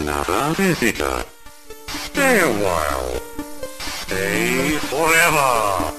[0.00, 1.24] another visitor.
[1.86, 3.20] Stay a while.
[4.02, 5.92] Stay forever.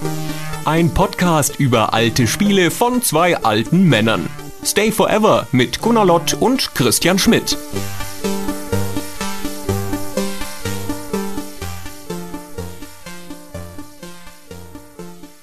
[0.65, 4.29] Ein Podcast über alte Spiele von zwei alten Männern.
[4.63, 7.57] Stay Forever mit Gunnar Lott und Christian Schmidt.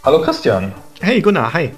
[0.05, 0.73] Hallo Christian.
[1.01, 1.73] Hey Gunnar, hi.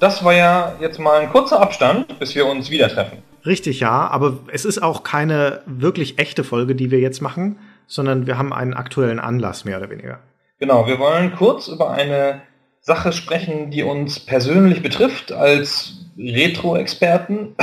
[0.00, 3.22] Das war ja jetzt mal ein kurzer Abstand, bis wir uns wieder treffen.
[3.48, 8.26] Richtig, ja, aber es ist auch keine wirklich echte Folge, die wir jetzt machen, sondern
[8.26, 10.18] wir haben einen aktuellen Anlass, mehr oder weniger.
[10.60, 12.42] Genau, wir wollen kurz über eine
[12.82, 17.54] Sache sprechen, die uns persönlich betrifft als Retro-Experten,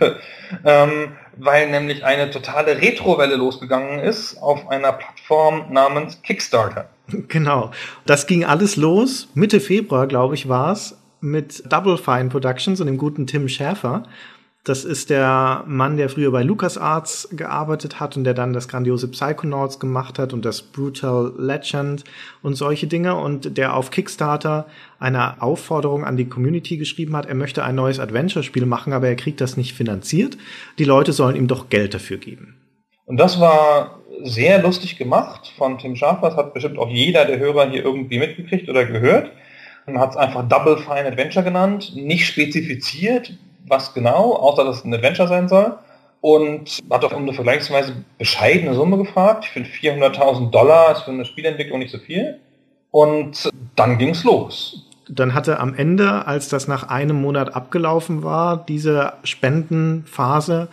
[0.64, 6.90] ähm, weil nämlich eine totale Retro-Welle losgegangen ist auf einer Plattform namens Kickstarter.
[7.28, 7.70] Genau,
[8.04, 12.88] das ging alles los, Mitte Februar, glaube ich, war es, mit Double Fine Productions und
[12.88, 14.02] dem guten Tim Schäfer.
[14.64, 19.08] Das ist der Mann, der früher bei LucasArts gearbeitet hat und der dann das grandiose
[19.08, 22.04] Psychonauts gemacht hat und das Brutal Legend
[22.42, 24.66] und solche Dinge und der auf Kickstarter
[24.98, 29.16] eine Aufforderung an die Community geschrieben hat, er möchte ein neues Adventure-Spiel machen, aber er
[29.16, 30.36] kriegt das nicht finanziert.
[30.78, 32.56] Die Leute sollen ihm doch Geld dafür geben.
[33.06, 36.28] Und das war sehr lustig gemacht von Tim Schafer.
[36.28, 39.32] Das hat bestimmt auch jeder der Hörer hier irgendwie mitgekriegt oder gehört.
[39.86, 43.32] Man hat es einfach Double Fine Adventure genannt, nicht spezifiziert,
[43.70, 45.78] was genau, außer dass es ein Adventure sein soll.
[46.20, 49.46] Und hat auch um eine vergleichsweise bescheidene Summe gefragt.
[49.46, 52.40] Ich finde 400.000 Dollar ist für eine Spielentwicklung nicht so viel.
[52.90, 54.86] Und dann ging es los.
[55.08, 60.68] Dann hatte am Ende, als das nach einem Monat abgelaufen war, diese Spendenphase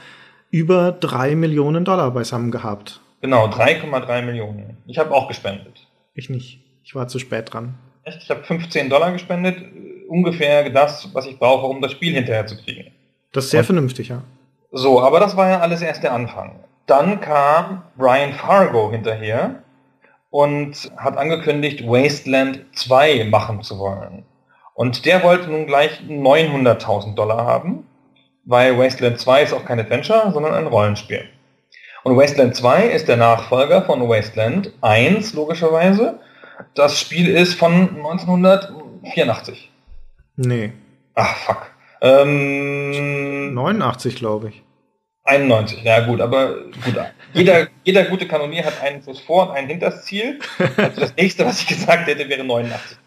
[0.52, 3.00] über drei Millionen Dollar beisammen gehabt.
[3.22, 4.78] Genau, 3,3 Millionen.
[4.86, 5.88] Ich habe auch gespendet.
[6.14, 6.59] Ich nicht.
[6.84, 7.75] Ich war zu spät dran.
[8.03, 8.23] Echt?
[8.23, 9.58] Ich habe 15 Dollar gespendet,
[10.08, 12.91] ungefähr das, was ich brauche, um das Spiel hinterher zu kriegen.
[13.31, 14.22] Das ist sehr Und, vernünftig, ja.
[14.72, 16.59] So, aber das war ja alles erst der Anfang.
[16.86, 19.63] Dann kam Brian Fargo hinterher
[20.30, 24.23] und hat angekündigt, Wasteland 2 machen zu wollen.
[24.73, 27.88] Und der wollte nun gleich 900.000 Dollar haben,
[28.45, 31.25] weil Wasteland 2 ist auch kein Adventure, sondern ein Rollenspiel.
[32.03, 36.19] Und Wasteland 2 ist der Nachfolger von Wasteland 1, logischerweise.
[36.74, 39.72] Das Spiel ist von 1984.
[40.38, 40.72] Nee.
[41.16, 41.72] Ach, fuck.
[42.02, 44.64] Ähm, 89, glaube ich.
[45.24, 46.56] 91, ja gut, aber
[46.86, 46.96] gut.
[47.34, 50.40] Jeder, jeder gute Kanonier hat einen Fuß vor und einen hinter das Ziel.
[50.78, 52.98] Also das nächste, was ich gesagt hätte, wäre 89.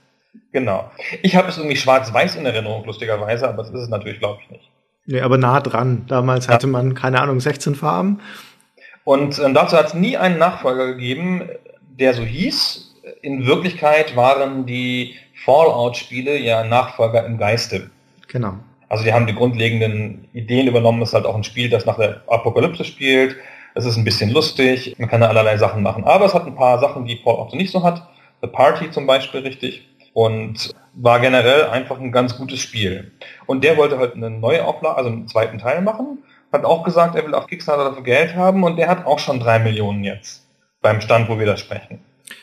[0.53, 0.91] Genau.
[1.23, 4.51] Ich habe es irgendwie schwarz-weiß in Erinnerung, lustigerweise, aber das ist es natürlich, glaube ich,
[4.51, 4.71] nicht.
[5.07, 6.05] Nee, aber nah dran.
[6.09, 6.55] Damals ja.
[6.55, 8.21] hatte man, keine Ahnung, 16 Farben.
[9.05, 11.49] Und ähm, dazu hat es nie einen Nachfolger gegeben,
[11.99, 12.97] der so hieß.
[13.23, 17.91] In Wirklichkeit waren die Fallout-Spiele ja Nachfolger im Geiste.
[18.29, 18.55] Genau.
[18.89, 21.01] Also die haben die grundlegenden Ideen übernommen.
[21.03, 23.37] Es ist halt auch ein Spiel, das nach der Apokalypse spielt.
[23.75, 24.97] Es ist ein bisschen lustig.
[24.99, 26.05] Man kann da allerlei Sachen machen.
[26.05, 28.09] Aber es hat ein paar Sachen, die Fallout nicht so hat.
[28.43, 29.87] The Party zum Beispiel richtig.
[30.13, 33.13] Und war generell einfach ein ganz gutes Spiel.
[33.47, 36.25] Und der wollte halt eine neue Auflage, also einen zweiten Teil machen.
[36.53, 39.39] Hat auch gesagt, er will auf Kickstarter dafür Geld haben und der hat auch schon
[39.39, 40.49] drei Millionen jetzt.
[40.83, 42.01] Beim Stand, wo wir das sprechen.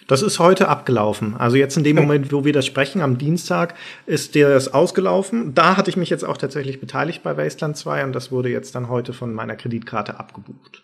[0.07, 1.35] Das ist heute abgelaufen.
[1.37, 3.75] Also jetzt in dem Moment, wo wir das sprechen, am Dienstag,
[4.05, 5.53] ist das ausgelaufen.
[5.53, 8.75] Da hatte ich mich jetzt auch tatsächlich beteiligt bei Wasteland 2 und das wurde jetzt
[8.75, 10.83] dann heute von meiner Kreditkarte abgebucht.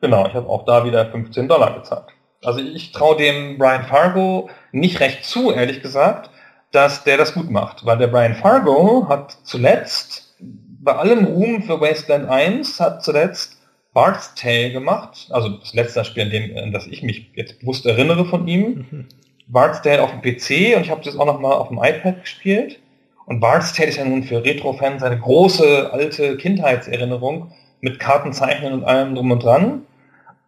[0.00, 2.06] Genau, ich habe auch da wieder 15 Dollar bezahlt.
[2.44, 6.30] Also ich traue dem Brian Fargo nicht recht zu, ehrlich gesagt,
[6.70, 7.84] dass der das gut macht.
[7.84, 13.57] Weil der Brian Fargo hat zuletzt, bei allem Ruhm für Wasteland 1, hat zuletzt
[13.92, 17.86] Bart's Tale gemacht, also das letzte Spiel, an dem, an das ich mich jetzt bewusst
[17.86, 18.86] erinnere von ihm.
[18.90, 19.08] Mhm.
[19.46, 22.20] Bart's Tale auf dem PC und ich habe das auch noch mal auf dem iPad
[22.20, 22.80] gespielt.
[23.26, 28.84] Und Bart's Tale ist ja nun für Retro-Fans eine große alte Kindheitserinnerung mit Kartenzeichnen und
[28.84, 29.82] allem drum und dran.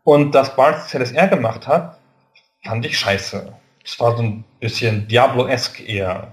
[0.04, 1.98] Und dass Bart's Tale das er gemacht hat,
[2.62, 3.52] fand ich scheiße.
[3.84, 6.32] Es war so ein bisschen Diablo-esque eher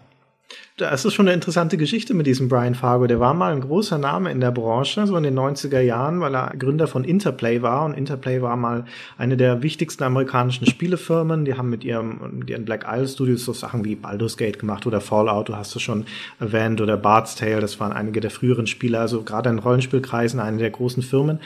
[0.77, 3.07] das ist schon eine interessante Geschichte mit diesem Brian Fargo.
[3.07, 6.35] Der war mal ein großer Name in der Branche, so in den 90er Jahren, weil
[6.35, 7.83] er Gründer von Interplay war.
[7.83, 8.85] Und Interplay war mal
[9.17, 11.45] eine der wichtigsten amerikanischen Spielefirmen.
[11.45, 14.85] Die haben mit ihrem, mit ihren Black Isle Studios so Sachen wie Baldur's Gate gemacht
[14.85, 16.05] oder Fallout, du hast es schon
[16.39, 17.59] erwähnt, oder Bard's Tale.
[17.59, 21.39] Das waren einige der früheren Spieler, also gerade in Rollenspielkreisen eine der großen Firmen.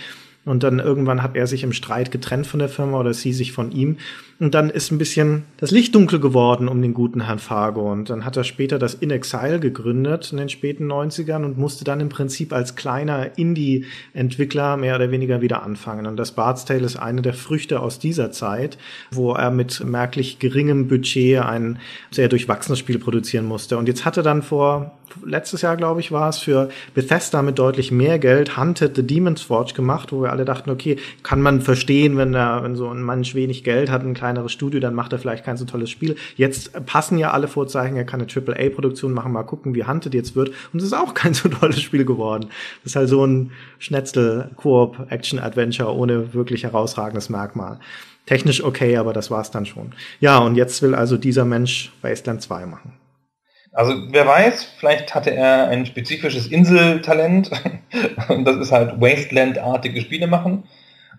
[0.43, 3.51] Und dann irgendwann hat er sich im Streit getrennt von der Firma oder sie sich
[3.51, 3.97] von ihm.
[4.41, 7.91] Und dann ist ein bisschen das Licht dunkel geworden um den guten Herrn Fargo.
[7.91, 11.83] Und dann hat er später das In Exile gegründet in den späten 90ern und musste
[11.83, 16.07] dann im Prinzip als kleiner Indie-Entwickler mehr oder weniger wieder anfangen.
[16.07, 18.79] Und das Bard's Tale ist eine der Früchte aus dieser Zeit,
[19.11, 21.77] wo er mit merklich geringem Budget ein
[22.09, 23.77] sehr durchwachsenes Spiel produzieren musste.
[23.77, 27.59] Und jetzt hat er dann vor letztes Jahr, glaube ich, war es, für Bethesda mit
[27.59, 31.61] deutlich mehr Geld Hunted the Demon's Forge gemacht, wo wir alle dachten, okay, kann man
[31.61, 35.11] verstehen, wenn da, wenn so ein Mensch wenig Geld hat, ein kleineres Studio, dann macht
[35.13, 36.15] er vielleicht kein so tolles Spiel.
[36.35, 40.35] Jetzt passen ja alle Vorzeichen, er kann eine AAA-Produktion machen, mal gucken, wie Hunted jetzt
[40.35, 40.51] wird.
[40.71, 42.47] Und es ist auch kein so tolles Spiel geworden.
[42.83, 47.79] Das ist halt so ein Schnetzel-Koop-Action-Adventure ohne wirklich herausragendes Merkmal.
[48.25, 49.93] Technisch okay, aber das war's dann schon.
[50.19, 52.93] Ja, und jetzt will also dieser Mensch Wasteland 2 machen.
[53.73, 57.51] Also wer weiß, vielleicht hatte er ein spezifisches Inseltalent
[58.27, 60.63] und das ist halt Wasteland-artige Spiele machen.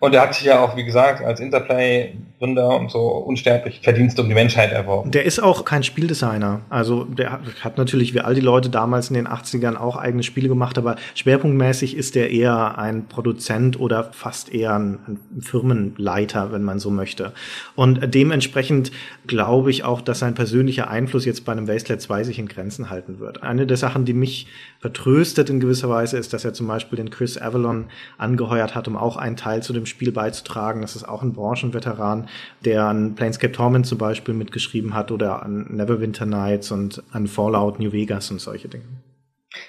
[0.02, 4.28] Und er hat sich ja auch, wie gesagt, als Interplay-Gründer und so unsterblich Verdienste um
[4.28, 5.12] die Menschheit erworben.
[5.12, 6.62] Der ist auch kein Spieldesigner.
[6.70, 10.48] Also der hat natürlich wie all die Leute damals in den 80ern auch eigene Spiele
[10.48, 16.64] gemacht, aber schwerpunktmäßig ist er eher ein Produzent oder fast eher ein, ein Firmenleiter, wenn
[16.64, 17.32] man so möchte.
[17.76, 18.90] Und dementsprechend
[19.28, 22.90] glaube ich auch, dass sein persönlicher Einfluss jetzt bei einem Wasteland 2 sich in Grenzen
[22.90, 23.44] halten wird.
[23.44, 24.48] Eine der Sachen, die mich
[24.80, 27.84] vertröstet in gewisser Weise, ist, dass er zum Beispiel den Chris Avalon
[28.18, 30.82] angeheuert hat, um auch einen Teil zu dem Spiel beizutragen.
[30.82, 32.28] Das ist auch ein Branchenveteran,
[32.64, 37.78] der an Planescape Torment zum Beispiel mitgeschrieben hat oder an Neverwinter Nights und an Fallout
[37.78, 38.84] New Vegas und solche Dinge.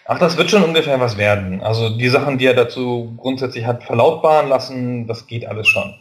[0.06, 1.62] Ach, das wird schon ungefähr was werden.
[1.62, 5.94] Also die Sachen, die er dazu grundsätzlich hat verlautbaren lassen, das geht alles schon.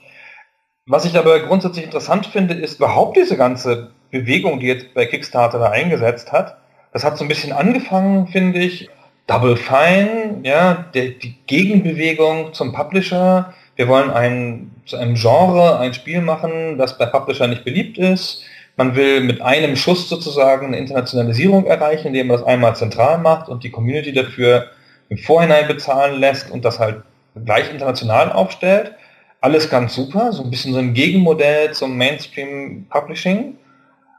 [0.87, 5.59] Was ich aber grundsätzlich interessant finde, ist überhaupt diese ganze Bewegung, die jetzt bei Kickstarter
[5.59, 6.59] da eingesetzt hat.
[6.93, 8.89] Das hat so ein bisschen angefangen, finde ich.
[9.29, 15.95] Double Fine, ja, der, die Gegenbewegung zum Publisher, wir wollen ein, zu einem Genre ein
[15.95, 18.43] Spiel machen, das bei Publisher nicht beliebt ist.
[18.77, 23.49] Man will mit einem Schuss sozusagen eine Internationalisierung erreichen, indem man das einmal zentral macht
[23.49, 24.69] und die Community dafür
[25.09, 27.03] im Vorhinein bezahlen lässt und das halt
[27.45, 28.93] gleich international aufstellt.
[29.41, 33.57] Alles ganz super, so ein bisschen so ein Gegenmodell zum Mainstream Publishing.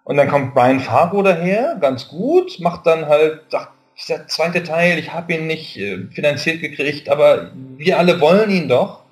[0.03, 4.99] Und dann kommt Brian Fargo daher, ganz gut, macht dann halt, ach, dieser zweite Teil,
[4.99, 9.02] ich habe ihn nicht äh, finanziert gekriegt, aber wir alle wollen ihn doch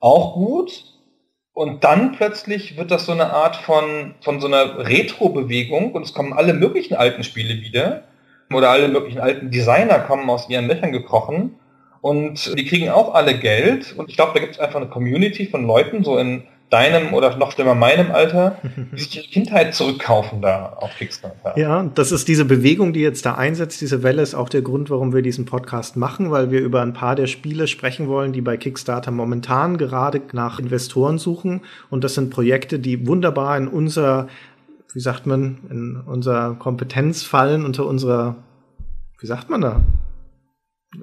[0.00, 0.84] auch gut.
[1.52, 6.14] Und dann plötzlich wird das so eine Art von, von so einer Retro-Bewegung und es
[6.14, 8.04] kommen alle möglichen alten Spiele wieder.
[8.52, 11.56] Oder alle möglichen alten Designer kommen aus ihren Löchern gekrochen.
[12.00, 13.94] Und die kriegen auch alle Geld.
[13.96, 17.36] Und ich glaube, da gibt es einfach eine Community von Leuten, so in deinem oder
[17.36, 18.58] noch schlimmer meinem Alter,
[18.92, 21.58] die sich ihre Kindheit zurückkaufen da auf Kickstarter.
[21.58, 23.80] Ja, das ist diese Bewegung, die jetzt da einsetzt.
[23.80, 26.92] Diese Welle ist auch der Grund, warum wir diesen Podcast machen, weil wir über ein
[26.92, 31.62] paar der Spiele sprechen wollen, die bei Kickstarter momentan gerade nach Investoren suchen.
[31.90, 34.28] Und das sind Projekte, die wunderbar in unser,
[34.92, 38.36] wie sagt man, in unser Kompetenz fallen, unter unserer,
[39.18, 39.80] wie sagt man da?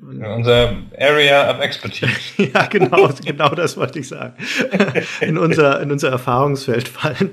[0.01, 2.11] Unser Area of Expertise.
[2.53, 4.33] ja, genau, genau das wollte ich sagen.
[5.21, 7.31] In unser, in unser Erfahrungsfeld fallen.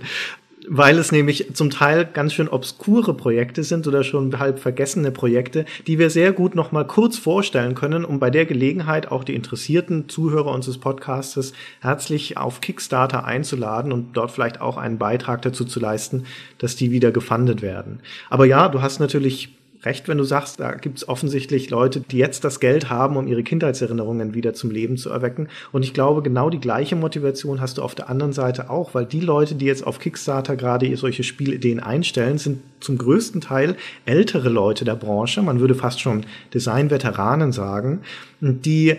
[0.66, 5.66] Weil es nämlich zum Teil ganz schön obskure Projekte sind oder schon halb vergessene Projekte,
[5.86, 9.34] die wir sehr gut noch mal kurz vorstellen können, um bei der Gelegenheit auch die
[9.34, 11.52] interessierten Zuhörer unseres Podcastes
[11.82, 16.24] herzlich auf Kickstarter einzuladen und dort vielleicht auch einen Beitrag dazu zu leisten,
[16.56, 18.00] dass die wieder gefundet werden.
[18.30, 22.18] Aber ja, du hast natürlich recht, wenn du sagst, da gibt es offensichtlich Leute, die
[22.18, 25.48] jetzt das Geld haben, um ihre Kindheitserinnerungen wieder zum Leben zu erwecken.
[25.72, 29.06] Und ich glaube, genau die gleiche Motivation hast du auf der anderen Seite auch, weil
[29.06, 34.48] die Leute, die jetzt auf Kickstarter gerade solche Spielideen einstellen, sind zum größten Teil ältere
[34.48, 35.42] Leute der Branche.
[35.42, 38.00] Man würde fast schon Design-Veteranen sagen,
[38.40, 38.96] die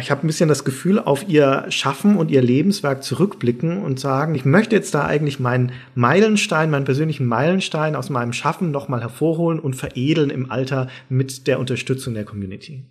[0.00, 4.34] ich habe ein bisschen das Gefühl, auf ihr Schaffen und ihr Lebenswerk zurückblicken und sagen,
[4.34, 9.58] ich möchte jetzt da eigentlich meinen Meilenstein, meinen persönlichen Meilenstein aus meinem Schaffen nochmal hervorholen
[9.58, 12.84] und veredeln im Alter mit der Unterstützung der Community.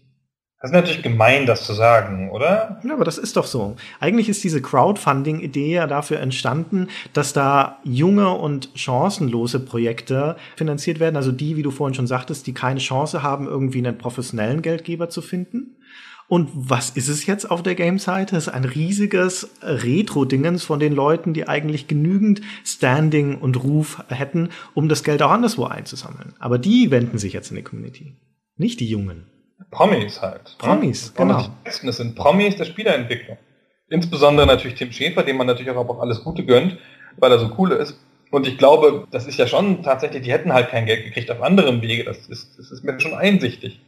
[0.59, 2.81] Das ist natürlich gemein, das zu sagen, oder?
[2.83, 3.75] Ja, aber das ist doch so.
[3.99, 11.15] Eigentlich ist diese Crowdfunding-Idee ja dafür entstanden, dass da junge und chancenlose Projekte finanziert werden.
[11.15, 15.09] Also die, wie du vorhin schon sagtest, die keine Chance haben, irgendwie einen professionellen Geldgeber
[15.09, 15.75] zu finden.
[16.29, 18.35] Und was ist es jetzt auf der Game-Seite?
[18.35, 24.49] Es ist ein riesiges Retro-Dingens von den Leuten, die eigentlich genügend Standing und Ruf hätten,
[24.73, 26.33] um das Geld auch anderswo einzusammeln.
[26.39, 28.13] Aber die wenden sich jetzt in die Community.
[28.57, 29.27] Nicht die Jungen.
[29.71, 30.55] Promis halt.
[30.57, 31.23] Promis, ja?
[31.23, 31.47] genau.
[31.63, 33.37] Das sind Promis der Spieleentwicklung.
[33.89, 36.77] Insbesondere natürlich Tim Schäfer, dem man natürlich auch alles Gute gönnt,
[37.17, 37.97] weil er so cool ist.
[38.31, 41.41] Und ich glaube, das ist ja schon tatsächlich, die hätten halt kein Geld gekriegt auf
[41.41, 42.03] anderem Wege.
[42.03, 43.79] Das ist, das ist mir schon einsichtig.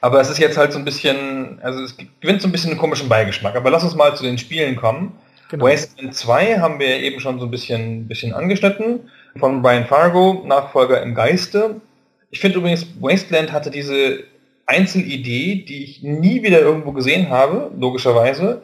[0.00, 2.80] Aber es ist jetzt halt so ein bisschen, also es gewinnt so ein bisschen einen
[2.80, 3.56] komischen Beigeschmack.
[3.56, 5.12] Aber lass uns mal zu den Spielen kommen.
[5.50, 5.64] Genau.
[5.64, 9.10] Wasteland 2 haben wir eben schon so ein bisschen, bisschen angeschnitten.
[9.38, 11.80] Von Brian Fargo, Nachfolger im Geiste.
[12.30, 14.24] Ich finde übrigens, Wasteland hatte diese
[14.66, 18.62] Einzelidee, die ich nie wieder irgendwo gesehen habe, logischerweise,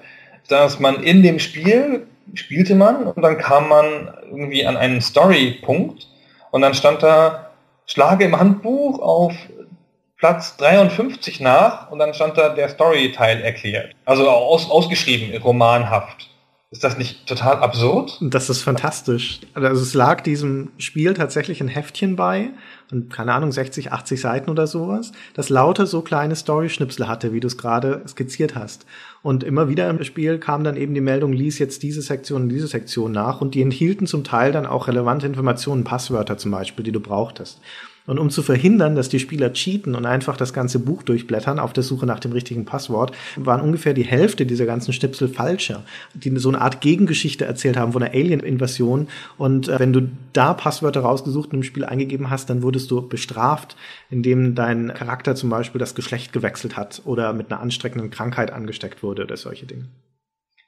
[0.48, 6.08] dass man in dem Spiel spielte man und dann kam man irgendwie an einen Story-Punkt
[6.50, 7.50] und dann stand da,
[7.86, 9.32] schlage im Handbuch auf
[10.18, 13.94] Platz 53 nach und dann stand da der Story-Teil erklärt.
[14.06, 16.30] Also aus, ausgeschrieben, romanhaft.
[16.70, 18.18] Ist das nicht total absurd?
[18.20, 19.40] Das ist fantastisch.
[19.54, 22.50] Also es lag diesem Spiel tatsächlich ein Heftchen bei
[22.90, 27.40] und keine Ahnung, 60, 80 Seiten oder sowas, das lauter so kleine Story-Schnipsel hatte, wie
[27.40, 28.84] du es gerade skizziert hast.
[29.22, 32.48] Und immer wieder im Spiel kam dann eben die Meldung, lies jetzt diese Sektion und
[32.48, 36.84] diese Sektion nach und die enthielten zum Teil dann auch relevante Informationen, Passwörter zum Beispiel,
[36.84, 37.60] die du brauchtest.
[38.06, 41.72] Und um zu verhindern, dass die Spieler cheaten und einfach das ganze Buch durchblättern auf
[41.72, 45.82] der Suche nach dem richtigen Passwort, waren ungefähr die Hälfte dieser ganzen Schnipsel falscher,
[46.14, 49.08] die so eine Art Gegengeschichte erzählt haben von einer Alien-Invasion.
[49.38, 53.06] Und äh, wenn du da Passwörter rausgesucht und im Spiel eingegeben hast, dann wurdest du
[53.06, 53.76] bestraft,
[54.10, 59.02] indem dein Charakter zum Beispiel das Geschlecht gewechselt hat oder mit einer anstreckenden Krankheit angesteckt
[59.02, 59.86] wurde oder solche Dinge.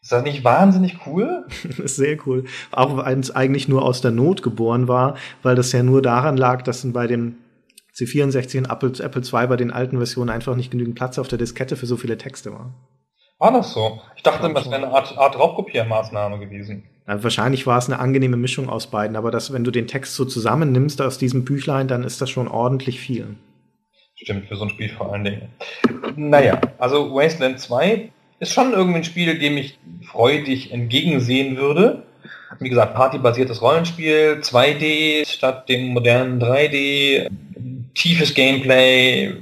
[0.01, 1.47] Ist das nicht wahnsinnig cool?
[1.65, 2.45] das ist sehr cool.
[2.71, 6.37] Auch wenn es eigentlich nur aus der Not geboren war, weil das ja nur daran
[6.37, 7.37] lag, dass bei dem
[7.95, 11.39] C64 und Apple, Apple II bei den alten Versionen einfach nicht genügend Platz auf der
[11.39, 12.73] Diskette für so viele Texte war.
[13.39, 14.01] War das so?
[14.17, 16.85] Ich dachte, das wäre eine Art, Art Raubkopiermaßnahme gewesen.
[17.07, 20.15] Ja, wahrscheinlich war es eine angenehme Mischung aus beiden, aber das, wenn du den Text
[20.15, 23.37] so zusammennimmst aus diesem Büchlein, dann ist das schon ordentlich viel.
[24.17, 25.49] Stimmt, für so ein Spiel vor allen Dingen.
[26.17, 32.03] Naja, also Wasteland 2 ist schon irgendwie ein Spiel, dem ich freudig entgegensehen würde.
[32.61, 37.29] Wie gesagt, partybasiertes Rollenspiel, 2D statt dem modernen 3D,
[37.95, 39.35] tiefes Gameplay,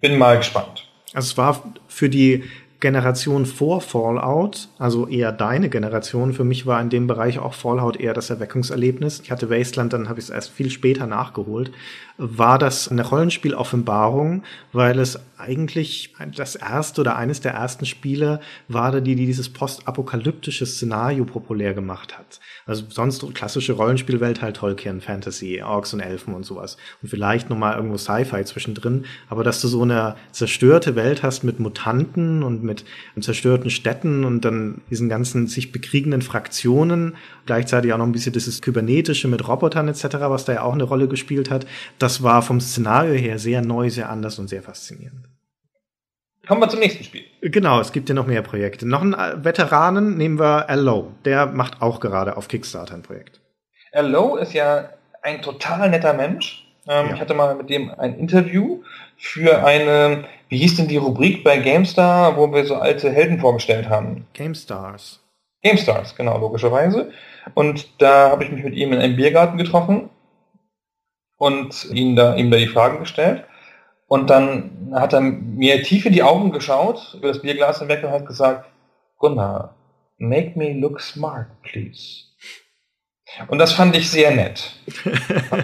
[0.00, 0.88] bin mal gespannt.
[1.12, 2.44] Also es war für die
[2.80, 6.34] Generation vor Fallout, also eher deine Generation.
[6.34, 9.20] Für mich war in dem Bereich auch Fallout eher das Erweckungserlebnis.
[9.20, 11.72] Ich hatte Wasteland, dann habe ich es erst viel später nachgeholt.
[12.18, 14.42] War das eine Rollenspiel-Offenbarung,
[14.72, 21.24] weil es eigentlich das erste oder eines der ersten Spiele war, die dieses postapokalyptische Szenario
[21.24, 22.40] populär gemacht hat.
[22.64, 26.78] Also sonst klassische Rollenspielwelt halt Tolkien, Fantasy, Orks und Elfen und sowas.
[27.02, 29.04] Und vielleicht nochmal irgendwo Sci-Fi zwischendrin.
[29.28, 32.84] Aber dass du so eine zerstörte Welt hast mit Mutanten und mit
[33.18, 38.60] zerstörten Städten und dann diesen ganzen sich bekriegenden Fraktionen, gleichzeitig auch noch ein bisschen dieses
[38.60, 41.66] Kybernetische mit Robotern etc., was da ja auch eine Rolle gespielt hat,
[41.98, 45.28] das war vom Szenario her sehr neu, sehr anders und sehr faszinierend.
[46.46, 47.24] Kommen wir zum nächsten Spiel.
[47.40, 48.86] Genau, es gibt ja noch mehr Projekte.
[48.86, 51.12] Noch einen äh, Veteranen nehmen wir Allo.
[51.24, 53.40] Der macht auch gerade auf Kickstarter ein Projekt.
[53.92, 54.90] Allo ist ja
[55.22, 56.65] ein total netter Mensch.
[56.88, 57.14] Ähm, ja.
[57.14, 58.82] Ich hatte mal mit dem ein Interview
[59.16, 63.88] für eine, wie hieß denn die Rubrik bei GameStar, wo wir so alte Helden vorgestellt
[63.88, 64.26] haben?
[64.34, 65.20] GameStars.
[65.62, 67.10] GameStars, genau, logischerweise.
[67.54, 70.10] Und da habe ich mich mit ihm in einem Biergarten getroffen
[71.38, 73.44] und ihn da, ihm da die Fragen gestellt.
[74.08, 78.10] Und dann hat er mir tief in die Augen geschaut, über das Bierglas hinweg und
[78.10, 78.66] hat gesagt,
[79.18, 79.74] Gunnar,
[80.18, 82.24] make me look smart, please.
[83.48, 84.76] Und das fand ich sehr nett.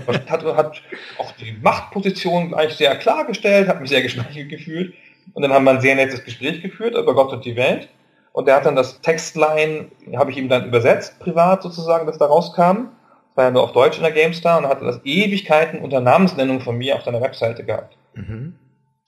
[0.06, 0.82] hat, hat, hat
[1.18, 4.94] auch die Machtposition gleich sehr klargestellt, hat mich sehr geschmeichelt gefühlt.
[5.34, 7.88] Und dann haben wir ein sehr nettes Gespräch geführt über Gott und die Welt.
[8.32, 12.26] Und der hat dann das Textline, habe ich ihm dann übersetzt, privat sozusagen, das da
[12.26, 12.88] rauskam.
[13.28, 16.60] Das war ja nur auf Deutsch in der GameStar und hatte das Ewigkeiten unter Namensnennung
[16.60, 17.96] von mir auf seiner Webseite gehabt.
[18.14, 18.56] Mhm.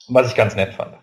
[0.08, 0.94] Was ich ganz nett fand.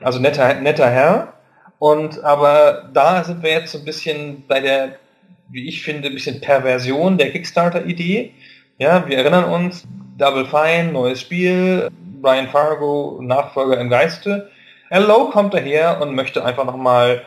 [0.00, 1.32] Also netter, netter Herr.
[1.78, 4.96] Und aber da sind wir jetzt so ein bisschen bei der,
[5.50, 8.32] wie ich finde, ein bisschen Perversion der Kickstarter-Idee.
[8.78, 11.90] Ja, wir erinnern uns, Double Fine, neues Spiel,
[12.20, 14.50] Brian Fargo, Nachfolger im Geiste.
[14.88, 17.22] Hello kommt daher und möchte einfach nochmal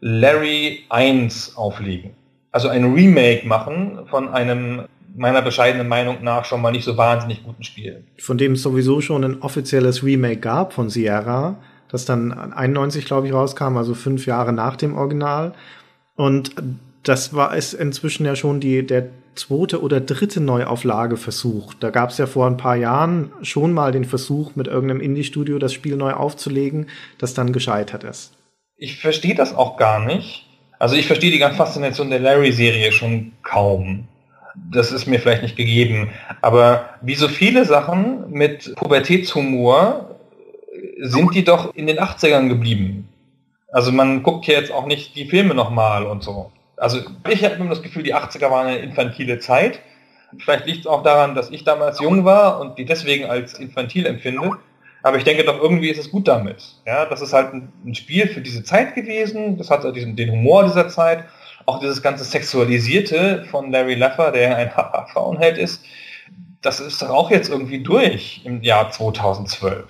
[0.00, 2.12] Larry 1 auflegen.
[2.52, 4.84] Also ein Remake machen von einem
[5.14, 8.04] meiner bescheidenen Meinung nach schon mal nicht so wahnsinnig guten Spiel.
[8.18, 11.56] Von dem es sowieso schon ein offizielles Remake gab von Sierra,
[11.88, 15.52] das dann 91, glaube ich, rauskam, also fünf Jahre nach dem Original.
[16.14, 16.54] Und
[17.02, 21.74] das war es inzwischen ja schon die, der zweite oder dritte Neuauflageversuch.
[21.74, 25.58] Da gab es ja vor ein paar Jahren schon mal den Versuch, mit irgendeinem Indie-Studio
[25.58, 26.88] das Spiel neu aufzulegen,
[27.18, 28.32] das dann gescheitert ist.
[28.76, 30.46] Ich verstehe das auch gar nicht.
[30.78, 34.08] Also ich verstehe die ganze Faszination der Larry-Serie schon kaum
[34.54, 36.10] das ist mir vielleicht nicht gegeben.
[36.40, 40.16] Aber wie so viele Sachen mit Pubertätshumor
[41.00, 43.08] sind die doch in den 80ern geblieben.
[43.72, 46.50] Also man guckt hier jetzt auch nicht die Filme nochmal und so.
[46.80, 49.80] Also ich habe immer das Gefühl, die 80er waren eine infantile Zeit.
[50.38, 54.06] Vielleicht liegt es auch daran, dass ich damals jung war und die deswegen als infantil
[54.06, 54.52] empfinde.
[55.02, 56.62] Aber ich denke doch, irgendwie ist es gut damit.
[56.86, 59.58] Ja, das ist halt ein, ein Spiel für diese Zeit gewesen.
[59.58, 61.24] Das hat diesen, den Humor dieser Zeit
[61.66, 64.70] auch dieses ganze Sexualisierte von Larry Laffer, der ein
[65.12, 65.84] Frauenheld ist,
[66.62, 69.84] das ist doch auch jetzt irgendwie durch im Jahr 2012.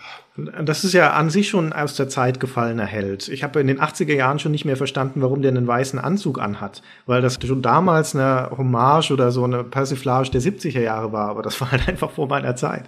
[0.65, 3.29] Das ist ja an sich schon aus der Zeit gefallener Held.
[3.29, 6.41] Ich habe in den 80er Jahren schon nicht mehr verstanden, warum der einen weißen Anzug
[6.41, 11.29] anhat, weil das schon damals eine Hommage oder so eine Persiflage der 70er Jahre war,
[11.29, 12.85] aber das war halt einfach vor meiner Zeit.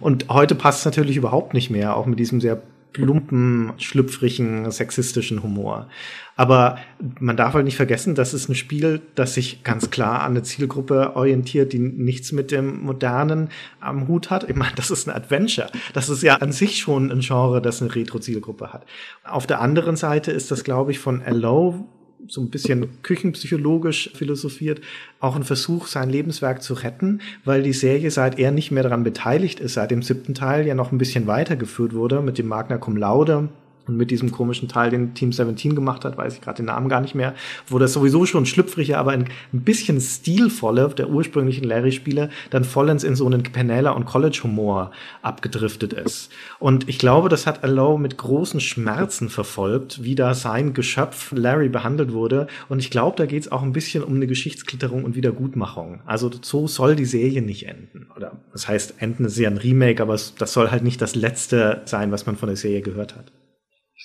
[0.00, 2.60] Und heute passt es natürlich überhaupt nicht mehr, auch mit diesem sehr
[2.92, 5.88] plumpen, schlüpfrigen, sexistischen Humor.
[6.36, 6.78] Aber
[7.20, 10.42] man darf halt nicht vergessen, das ist ein Spiel, das sich ganz klar an eine
[10.42, 13.48] Zielgruppe orientiert, die nichts mit dem Modernen
[13.80, 14.48] am Hut hat.
[14.48, 15.68] Ich meine, das ist ein Adventure.
[15.92, 18.86] Das ist ja an sich schon ein Genre, das eine Retro-Zielgruppe hat.
[19.24, 21.86] Auf der anderen Seite ist das, glaube ich, von Allo
[22.28, 24.80] so ein bisschen küchenpsychologisch philosophiert,
[25.20, 29.04] auch ein Versuch, sein Lebenswerk zu retten, weil die Serie, seit er nicht mehr daran
[29.04, 32.78] beteiligt ist, seit dem siebten Teil ja noch ein bisschen weitergeführt wurde mit dem Magna
[32.78, 33.48] Cum Laude
[33.86, 36.88] und mit diesem komischen Teil, den Team 17 gemacht hat, weiß ich gerade den Namen
[36.88, 37.34] gar nicht mehr,
[37.66, 43.14] wo das sowieso schon schlüpfrige, aber ein, bisschen stilvolle der ursprünglichen Larry-Spiele dann vollends in
[43.14, 44.90] so einen Penela- und College-Humor
[45.22, 46.30] abgedriftet ist.
[46.58, 51.68] Und ich glaube, das hat Allo mit großen Schmerzen verfolgt, wie da sein Geschöpf Larry
[51.68, 52.46] behandelt wurde.
[52.68, 56.00] Und ich glaube, da geht es auch ein bisschen um eine Geschichtsklitterung und Wiedergutmachung.
[56.06, 58.08] Also so soll die Serie nicht enden.
[58.16, 61.82] Oder das heißt, enden ist ja ein Remake, aber das soll halt nicht das letzte
[61.84, 63.32] sein, was man von der Serie gehört hat.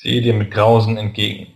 [0.02, 1.48] Sehe dir mit Grausen entgegen.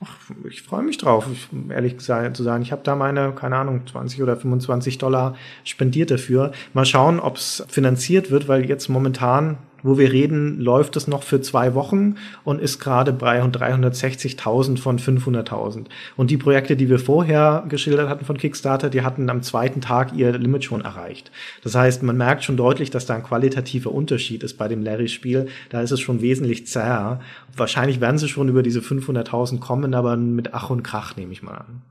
[0.00, 0.16] Ach,
[0.48, 2.04] ich freue mich drauf, ich, ehrlich zu
[2.42, 2.62] sagen.
[2.62, 6.52] Ich habe da meine, keine Ahnung, 20 oder 25 Dollar spendiert dafür.
[6.72, 9.58] Mal schauen, ob es finanziert wird, weil jetzt momentan
[9.88, 14.98] wo wir reden, läuft es noch für zwei Wochen und ist gerade bei 360.000 von
[14.98, 15.86] 500.000.
[16.16, 20.12] Und die Projekte, die wir vorher geschildert hatten von Kickstarter, die hatten am zweiten Tag
[20.14, 21.30] ihr Limit schon erreicht.
[21.64, 25.48] Das heißt, man merkt schon deutlich, dass da ein qualitativer Unterschied ist bei dem Larry-Spiel.
[25.70, 27.20] Da ist es schon wesentlich zäher.
[27.56, 31.42] Wahrscheinlich werden sie schon über diese 500.000 kommen, aber mit Ach und Krach nehme ich
[31.42, 31.82] mal an.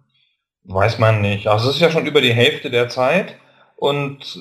[0.66, 1.48] Weiß man nicht.
[1.48, 3.36] Also es ist ja schon über die Hälfte der Zeit
[3.78, 4.40] und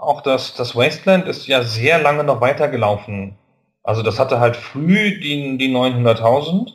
[0.00, 3.36] auch das, das Wasteland ist ja sehr lange noch weitergelaufen.
[3.82, 6.72] Also das hatte halt früh die, die 900.000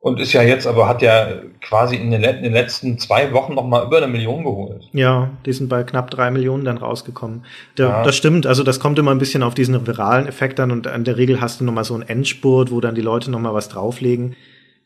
[0.00, 1.28] und ist ja jetzt, aber hat ja
[1.60, 4.88] quasi in den, in den letzten zwei Wochen noch mal über eine Million geholt.
[4.92, 7.44] Ja, die sind bei knapp drei Millionen dann rausgekommen.
[7.76, 8.02] Der, ja.
[8.02, 11.04] Das stimmt, also das kommt immer ein bisschen auf diesen viralen Effekt an und in
[11.04, 13.54] der Regel hast du noch mal so einen Endspurt, wo dann die Leute noch mal
[13.54, 14.36] was drauflegen.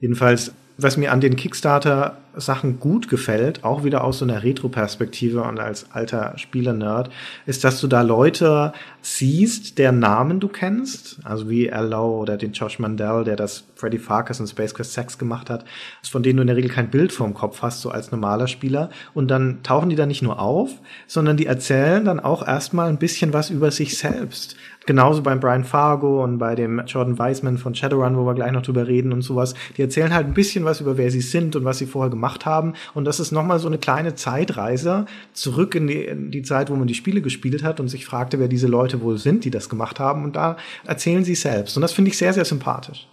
[0.00, 5.60] Jedenfalls was mir an den Kickstarter-Sachen gut gefällt, auch wieder aus so einer Retro-Perspektive und
[5.60, 7.10] als alter Spieler-Nerd,
[7.46, 12.52] ist, dass du da Leute siehst, deren Namen du kennst, also wie Lowe oder den
[12.52, 15.64] Josh Mandel, der das Freddy Farkas in Space Quest 6 gemacht hat,
[16.02, 18.90] von denen du in der Regel kein Bild vorm Kopf hast, so als normaler Spieler.
[19.12, 20.70] Und dann tauchen die da nicht nur auf,
[21.06, 24.56] sondern die erzählen dann auch erstmal ein bisschen was über sich selbst.
[24.86, 28.62] Genauso beim Brian Fargo und bei dem Jordan Weisman von Shadowrun, wo wir gleich noch
[28.62, 29.54] drüber reden und sowas.
[29.76, 32.46] Die erzählen halt ein bisschen was über wer sie sind und was sie vorher gemacht
[32.46, 32.74] haben.
[32.94, 36.74] Und das ist nochmal so eine kleine Zeitreise zurück in die, in die Zeit, wo
[36.74, 39.68] man die Spiele gespielt hat und sich fragte, wer diese Leute wohl sind, die das
[39.68, 40.24] gemacht haben.
[40.24, 41.76] Und da erzählen sie selbst.
[41.76, 43.06] Und das finde ich sehr, sehr sympathisch.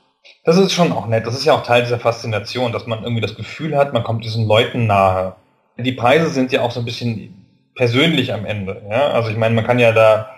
[0.44, 1.28] Das ist schon auch nett.
[1.28, 4.24] Das ist ja auch Teil dieser Faszination, dass man irgendwie das Gefühl hat, man kommt
[4.24, 5.36] diesen Leuten nahe.
[5.78, 8.82] Die Preise sind ja auch so ein bisschen persönlich am Ende.
[8.90, 9.12] Ja?
[9.12, 10.30] Also ich meine, man kann ja da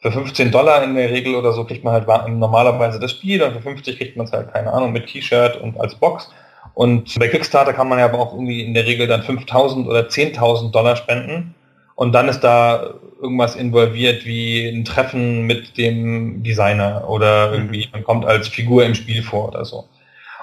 [0.00, 3.52] für 15 Dollar in der Regel oder so kriegt man halt normalerweise das Spiel und
[3.52, 6.30] für 50 kriegt man es halt, keine Ahnung, mit T-Shirt und als Box.
[6.74, 10.08] Und bei Kickstarter kann man ja aber auch irgendwie in der Regel dann 5000 oder
[10.08, 11.54] 10.000 Dollar spenden.
[11.94, 17.54] Und dann ist da irgendwas involviert wie ein Treffen mit dem Designer oder mhm.
[17.54, 19.86] irgendwie man kommt als Figur im Spiel vor oder so.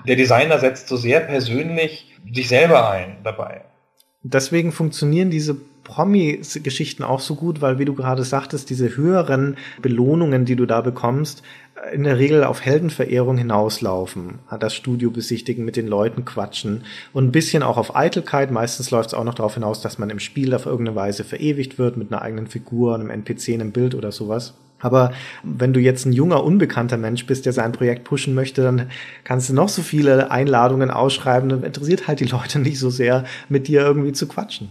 [0.07, 3.61] Der Designer setzt so sehr persönlich sich selber ein dabei.
[4.21, 10.43] Deswegen funktionieren diese Promi-Geschichten auch so gut, weil wie du gerade sagtest, diese höheren Belohnungen,
[10.43, 11.43] die du da bekommst,
[11.93, 14.39] in der Regel auf Heldenverehrung hinauslaufen.
[14.59, 18.51] Das Studio besichtigen, mit den Leuten quatschen und ein bisschen auch auf Eitelkeit.
[18.51, 21.79] Meistens läuft es auch noch darauf hinaus, dass man im Spiel auf irgendeine Weise verewigt
[21.79, 24.55] wird mit einer eigenen Figur, einem NPC, einem Bild oder sowas.
[24.79, 28.89] Aber wenn du jetzt ein junger, unbekannter Mensch bist, der sein Projekt pushen möchte, dann
[29.23, 31.49] kannst du noch so viele Einladungen ausschreiben.
[31.49, 34.69] Dann interessiert halt die Leute nicht so sehr, mit dir irgendwie zu quatschen.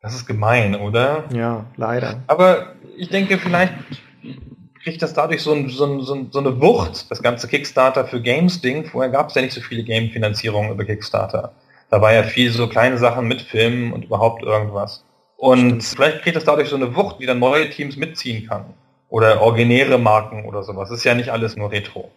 [0.00, 1.24] Das ist gemein, oder?
[1.34, 2.22] Ja, leider.
[2.28, 3.74] Aber ich denke, vielleicht
[4.82, 8.86] kriegt das dadurch so, ein, so, ein, so, eine Wucht, das ganze Kickstarter für Games-Ding.
[8.86, 11.52] Vorher gab es ja nicht so viele Game-Finanzierungen über Kickstarter.
[11.90, 15.04] Da war ja viel so kleine Sachen mit Filmen und überhaupt irgendwas.
[15.36, 15.84] Und Stimmt.
[15.84, 18.66] vielleicht kriegt das dadurch so eine Wucht, die dann neue Teams mitziehen kann.
[19.08, 20.90] Oder originäre Marken oder sowas.
[20.90, 22.10] Das ist ja nicht alles nur Retro.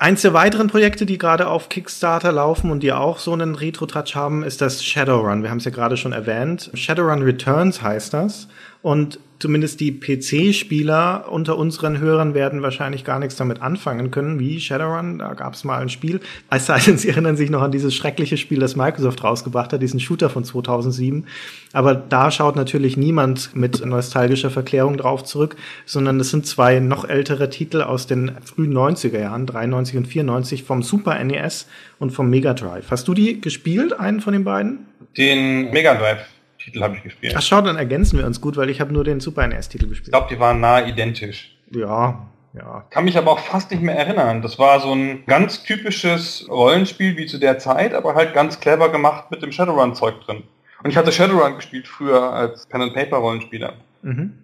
[0.00, 4.14] Eins der weiteren Projekte, die gerade auf Kickstarter laufen und die auch so einen Retro-Touch
[4.14, 5.42] haben, ist das Shadowrun.
[5.42, 6.70] Wir haben es ja gerade schon erwähnt.
[6.74, 8.46] Shadowrun Returns heißt das.
[8.80, 14.60] Und zumindest die PC-Spieler unter unseren Hörern werden wahrscheinlich gar nichts damit anfangen können, wie
[14.60, 15.18] Shadowrun.
[15.18, 16.20] Da gab es mal ein Spiel.
[16.50, 19.82] Es sei denn, sie erinnern sich noch an dieses schreckliche Spiel, das Microsoft rausgebracht hat,
[19.82, 21.26] diesen Shooter von 2007.
[21.72, 27.08] Aber da schaut natürlich niemand mit nostalgischer Verklärung drauf zurück, sondern es sind zwei noch
[27.08, 31.66] ältere Titel aus den frühen 90er Jahren, 93 und 94, vom Super NES
[31.98, 32.90] und vom Mega Drive.
[32.90, 34.86] Hast du die gespielt, einen von den beiden?
[35.16, 36.37] Den Mega Drive
[36.70, 37.34] Titel habe ich gespielt.
[37.36, 40.08] Ach schau, dann ergänzen wir uns gut, weil ich habe nur den Super NES-Titel gespielt.
[40.08, 41.56] Ich glaube, die waren nahe identisch.
[41.70, 42.84] Ja, ja.
[42.90, 44.42] Kann mich aber auch fast nicht mehr erinnern.
[44.42, 48.90] Das war so ein ganz typisches Rollenspiel wie zu der Zeit, aber halt ganz clever
[48.90, 50.42] gemacht mit dem Shadowrun-Zeug drin.
[50.82, 53.74] Und ich hatte Shadowrun gespielt früher als Pen-and-Paper-Rollenspieler.
[54.02, 54.34] Mhm.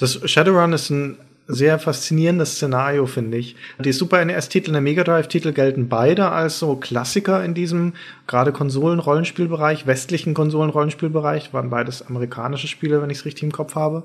[0.00, 3.56] Das Shadowrun ist ein sehr faszinierendes Szenario, finde ich.
[3.78, 7.92] Die Super NES-Titel und der Mega Drive-Titel gelten beide als so Klassiker in diesem
[8.26, 14.04] gerade Konsolen-Rollenspielbereich, westlichen Konsolen-Rollenspielbereich, waren beides amerikanische Spiele, wenn ich es richtig im Kopf habe.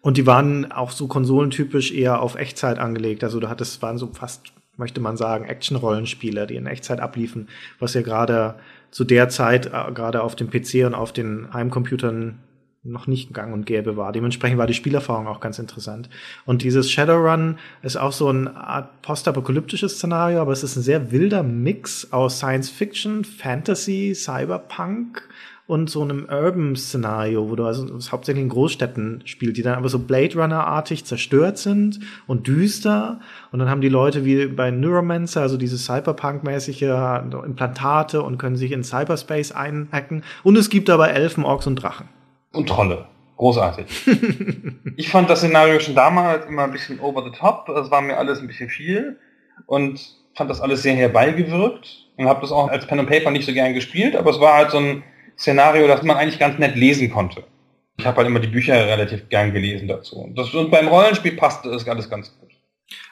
[0.00, 3.22] Und die waren auch so konsolentypisch eher auf Echtzeit angelegt.
[3.22, 7.94] Also du hattest, waren so fast, möchte man sagen, Action-Rollenspiele, die in Echtzeit abliefen, was
[7.94, 8.56] ja gerade
[8.90, 12.38] zu der Zeit, äh, gerade auf dem PC und auf den Heimcomputern
[12.84, 14.10] noch nicht gang und gäbe war.
[14.10, 16.10] Dementsprechend war die Spielerfahrung auch ganz interessant.
[16.44, 21.12] Und dieses Shadowrun ist auch so eine Art postapokalyptisches Szenario, aber es ist ein sehr
[21.12, 25.28] wilder Mix aus Science Fiction, Fantasy, Cyberpunk
[25.68, 30.00] und so einem Urban-Szenario, wo du also hauptsächlich in Großstädten spielt, die dann aber so
[30.00, 33.20] Blade Runner-artig zerstört sind und düster.
[33.52, 38.72] Und dann haben die Leute wie bei Neuromancer, also diese Cyberpunk-mäßige Implantate und können sich
[38.72, 40.24] in Cyberspace einhacken.
[40.42, 42.08] Und es gibt aber Elfen, Orks und Drachen.
[42.52, 43.06] Und Trolle.
[43.36, 43.86] Großartig.
[44.96, 47.66] ich fand das Szenario schon damals immer ein bisschen over the top.
[47.66, 49.18] Das war mir alles ein bisschen viel.
[49.66, 50.00] Und
[50.34, 52.06] fand das alles sehr herbeigewirkt.
[52.16, 54.14] Und habe das auch als Pen and Paper nicht so gern gespielt.
[54.14, 55.02] Aber es war halt so ein
[55.38, 57.44] Szenario, das man eigentlich ganz nett lesen konnte.
[57.98, 60.16] Ich habe halt immer die Bücher relativ gern gelesen dazu.
[60.16, 62.50] Und, das, und beim Rollenspiel passte das alles ganz gut.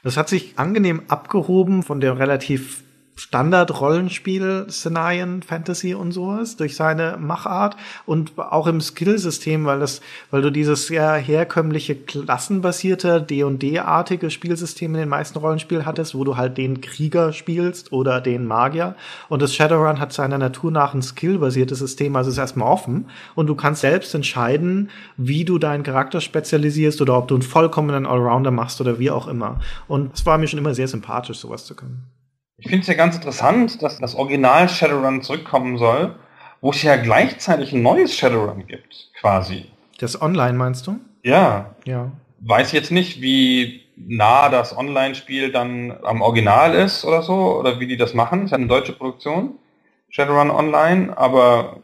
[0.03, 2.85] Das hat sich angenehm abgehoben von der relativ
[3.21, 10.51] Standard-Rollenspiel-Szenarien, Fantasy und sowas durch seine Machart und auch im Skillsystem, weil das, weil du
[10.51, 16.81] dieses sehr herkömmliche klassenbasierte D&D-artige Spielsystem in den meisten Rollenspielen hattest, wo du halt den
[16.81, 18.95] Krieger spielst oder den Magier
[19.29, 23.49] und das Shadowrun hat seiner Natur nach ein skillbasiertes System, also ist erstmal offen und
[23.49, 28.51] du kannst selbst entscheiden, wie du deinen Charakter spezialisierst oder ob du einen vollkommenen Allrounder
[28.51, 29.61] machst oder wie auch immer.
[29.89, 32.07] Und es war mir schon immer sehr sympathisch, sowas zu können.
[32.61, 36.15] Ich finde es ja ganz interessant, dass das Original Shadowrun zurückkommen soll,
[36.61, 39.67] wo es ja gleichzeitig ein neues Shadowrun gibt, quasi.
[39.99, 41.01] Das Online meinst du?
[41.23, 41.75] Ja.
[41.85, 42.13] Ja.
[42.41, 47.87] Weiß jetzt nicht, wie nah das Online-Spiel dann am Original ist oder so, oder wie
[47.87, 48.45] die das machen.
[48.45, 49.59] ist ja eine deutsche Produktion,
[50.11, 51.81] Shadowrun Online, aber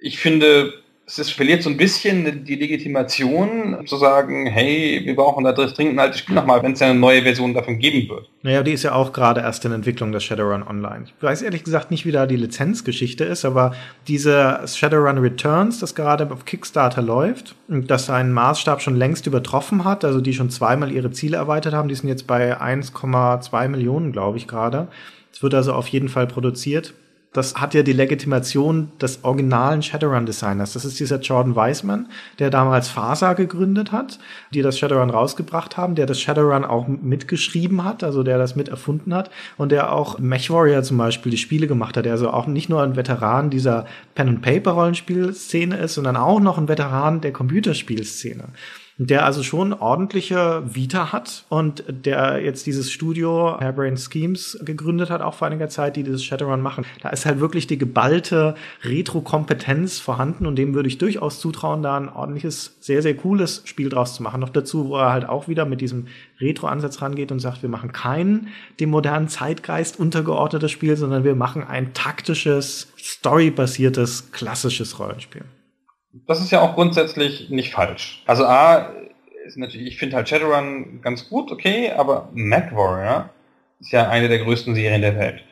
[0.00, 0.72] ich finde,
[1.08, 5.94] es ist, verliert so ein bisschen die Legitimation zu sagen, hey, wir brauchen da dringend
[5.94, 8.28] ein altes Spiel nochmal, wenn es ja eine neue Version davon geben wird.
[8.42, 11.06] Naja, die ist ja auch gerade erst in Entwicklung, das Shadowrun Online.
[11.06, 13.74] Ich weiß ehrlich gesagt nicht, wie da die Lizenzgeschichte ist, aber
[14.06, 20.04] diese Shadowrun Returns, das gerade auf Kickstarter läuft, das seinen Maßstab schon längst übertroffen hat,
[20.04, 24.36] also die schon zweimal ihre Ziele erweitert haben, die sind jetzt bei 1,2 Millionen, glaube
[24.36, 24.88] ich, gerade.
[25.32, 26.92] Es wird also auf jeden Fall produziert
[27.32, 30.72] das hat ja die Legitimation des originalen Shadowrun-Designers.
[30.72, 34.18] Das ist dieser Jordan Weisman, der damals Fasa gegründet hat,
[34.54, 38.68] die das Shadowrun rausgebracht haben, der das Shadowrun auch mitgeschrieben hat, also der das mit
[38.68, 42.46] erfunden hat und der auch MechWarrior zum Beispiel die Spiele gemacht hat, der also auch
[42.46, 48.44] nicht nur ein Veteran dieser Pen-and-Paper-Rollenspielszene ist, sondern auch noch ein Veteran der Computerspielszene
[49.00, 55.22] der also schon ordentliche Vita hat und der jetzt dieses Studio Hairbrain Schemes gegründet hat,
[55.22, 56.84] auch vor einiger Zeit, die dieses Shadowrun machen.
[57.00, 61.96] Da ist halt wirklich die geballte Retro-Kompetenz vorhanden und dem würde ich durchaus zutrauen, da
[61.96, 64.40] ein ordentliches, sehr, sehr cooles Spiel draus zu machen.
[64.40, 66.08] Noch dazu, wo er halt auch wieder mit diesem
[66.40, 68.48] Retro-Ansatz rangeht und sagt, wir machen kein
[68.80, 75.44] dem modernen Zeitgeist untergeordnetes Spiel, sondern wir machen ein taktisches, storybasiertes, klassisches Rollenspiel
[76.12, 78.22] das ist ja auch grundsätzlich nicht falsch.
[78.26, 78.90] Also A,
[79.46, 83.30] ist natürlich, ich finde halt Shadowrun ganz gut, okay, aber MacWarrior
[83.80, 85.42] ist ja eine der größten Serien der Welt.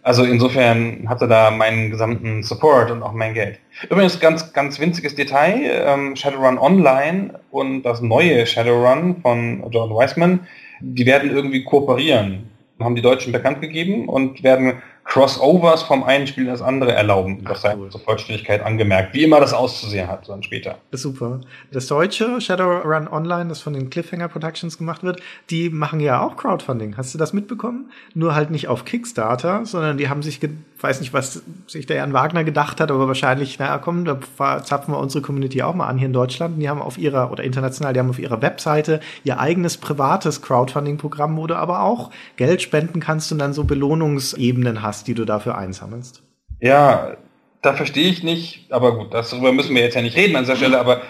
[0.00, 3.58] Also insofern hat er da meinen gesamten Support und auch mein Geld.
[3.90, 10.46] Übrigens ganz, ganz winziges Detail, ähm, Shadowrun Online und das neue Shadowrun von John Weisman,
[10.80, 12.48] die werden irgendwie kooperieren.
[12.80, 17.42] Haben die Deutschen bekannt gegeben und werden Crossovers vom einen Spiel in das andere erlauben.
[17.42, 17.88] Das sei cool.
[17.88, 20.76] zur Vollständigkeit angemerkt, wie immer das auszusehen hat, dann später.
[20.92, 21.40] Super.
[21.72, 26.36] Das deutsche Shadowrun Online, das von den Cliffhanger Productions gemacht wird, die machen ja auch
[26.36, 26.98] Crowdfunding.
[26.98, 27.90] Hast du das mitbekommen?
[28.12, 30.40] Nur halt nicht auf Kickstarter, sondern die haben sich
[30.80, 34.18] weiß nicht, was sich der Jan Wagner gedacht hat, aber wahrscheinlich, naja, komm, da
[34.62, 36.60] zapfen wir unsere Community auch mal an hier in Deutschland.
[36.60, 41.36] Die haben auf ihrer, oder international, die haben auf ihrer Webseite ihr eigenes privates Crowdfunding-Programm,
[41.36, 45.58] wo du aber auch Geld spenden kannst und dann so Belohnungsebenen hast, die du dafür
[45.58, 46.22] einsammelst.
[46.60, 47.16] Ja,
[47.62, 50.56] da verstehe ich nicht, aber gut, darüber müssen wir jetzt ja nicht reden an dieser
[50.56, 51.02] Stelle, aber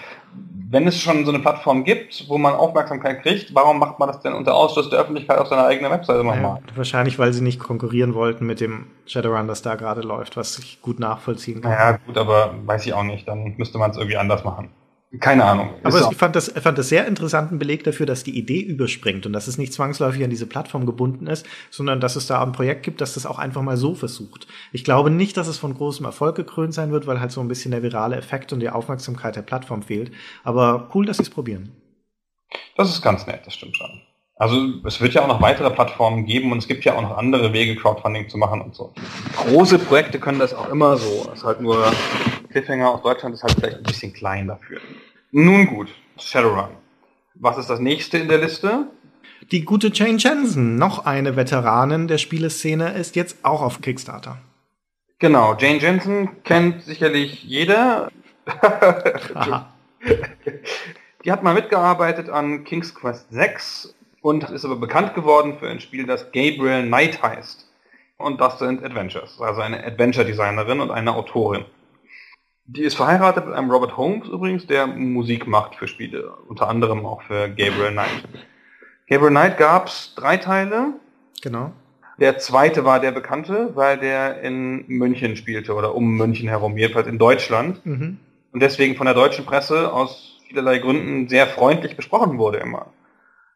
[0.71, 4.21] wenn es schon so eine Plattform gibt, wo man Aufmerksamkeit kriegt, warum macht man das
[4.21, 6.61] denn unter Ausschluss der Öffentlichkeit auf seiner eigenen Webseite nochmal?
[6.67, 10.59] Ja, wahrscheinlich, weil sie nicht konkurrieren wollten mit dem Shadowrun, das da gerade läuft, was
[10.59, 11.71] ich gut nachvollziehen kann.
[11.71, 13.27] Ja, gut, aber weiß ich auch nicht.
[13.27, 14.69] Dann müsste man es irgendwie anders machen.
[15.19, 15.73] Keine Ahnung.
[15.81, 19.33] Aber ich fand das, fand das sehr interessanten Beleg dafür, dass die Idee überspringt und
[19.33, 22.83] dass es nicht zwangsläufig an diese Plattform gebunden ist, sondern dass es da ein Projekt
[22.83, 24.45] gibt, das das auch einfach mal so versucht.
[24.71, 27.47] Ich glaube nicht, dass es von großem Erfolg gekrönt sein wird, weil halt so ein
[27.47, 30.11] bisschen der virale Effekt und die Aufmerksamkeit der Plattform fehlt.
[30.43, 31.71] Aber cool, dass sie es probieren.
[32.77, 34.01] Das ist ganz nett, das stimmt schon.
[34.35, 37.17] Also es wird ja auch noch weitere Plattformen geben und es gibt ja auch noch
[37.17, 38.93] andere Wege, Crowdfunding zu machen und so.
[39.35, 41.25] Große Projekte können das auch immer so.
[41.25, 41.91] Das ist halt nur
[42.49, 44.79] Cliffhanger aus Deutschland ist halt vielleicht ein bisschen klein dafür.
[45.31, 46.69] Nun gut, Shadowrun.
[47.35, 48.87] Was ist das nächste in der Liste?
[49.51, 54.37] Die gute Jane Jensen, noch eine Veteranin der Spieleszene, ist jetzt auch auf Kickstarter.
[55.19, 58.09] Genau, Jane Jensen kennt sicherlich jeder.
[61.25, 65.79] Die hat mal mitgearbeitet an King's Quest 6 und ist aber bekannt geworden für ein
[65.79, 67.67] Spiel, das Gabriel Knight heißt.
[68.17, 71.65] Und das sind Adventures, also eine Adventure-Designerin und eine Autorin.
[72.71, 77.03] Die ist verheiratet mit einem Robert Holmes übrigens, der Musik macht für Spiele, unter anderem
[77.03, 78.23] auch für Gabriel Knight.
[79.07, 80.93] Gabriel Knight gab es drei Teile.
[81.41, 81.71] Genau.
[82.19, 87.07] Der zweite war der bekannte, weil der in München spielte oder um München herum, jedenfalls
[87.07, 87.83] in Deutschland.
[87.87, 88.19] Mhm.
[88.51, 92.93] Und deswegen von der deutschen Presse aus vielerlei Gründen sehr freundlich besprochen wurde immer.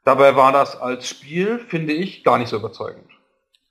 [0.06, 3.13] Dabei war das als Spiel, finde ich, gar nicht so überzeugend.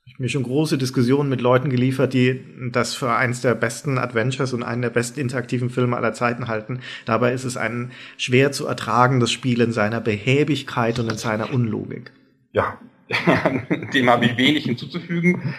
[0.05, 3.97] Ich habe mir schon große Diskussionen mit Leuten geliefert, die das für eins der besten
[3.97, 6.81] Adventures und einen der besten interaktiven Filme aller Zeiten halten.
[7.05, 12.11] Dabei ist es ein schwer zu ertragendes Spiel in seiner Behäbigkeit und in seiner Unlogik.
[12.51, 12.77] Ja,
[13.93, 15.55] dem habe ich wenig hinzuzufügen.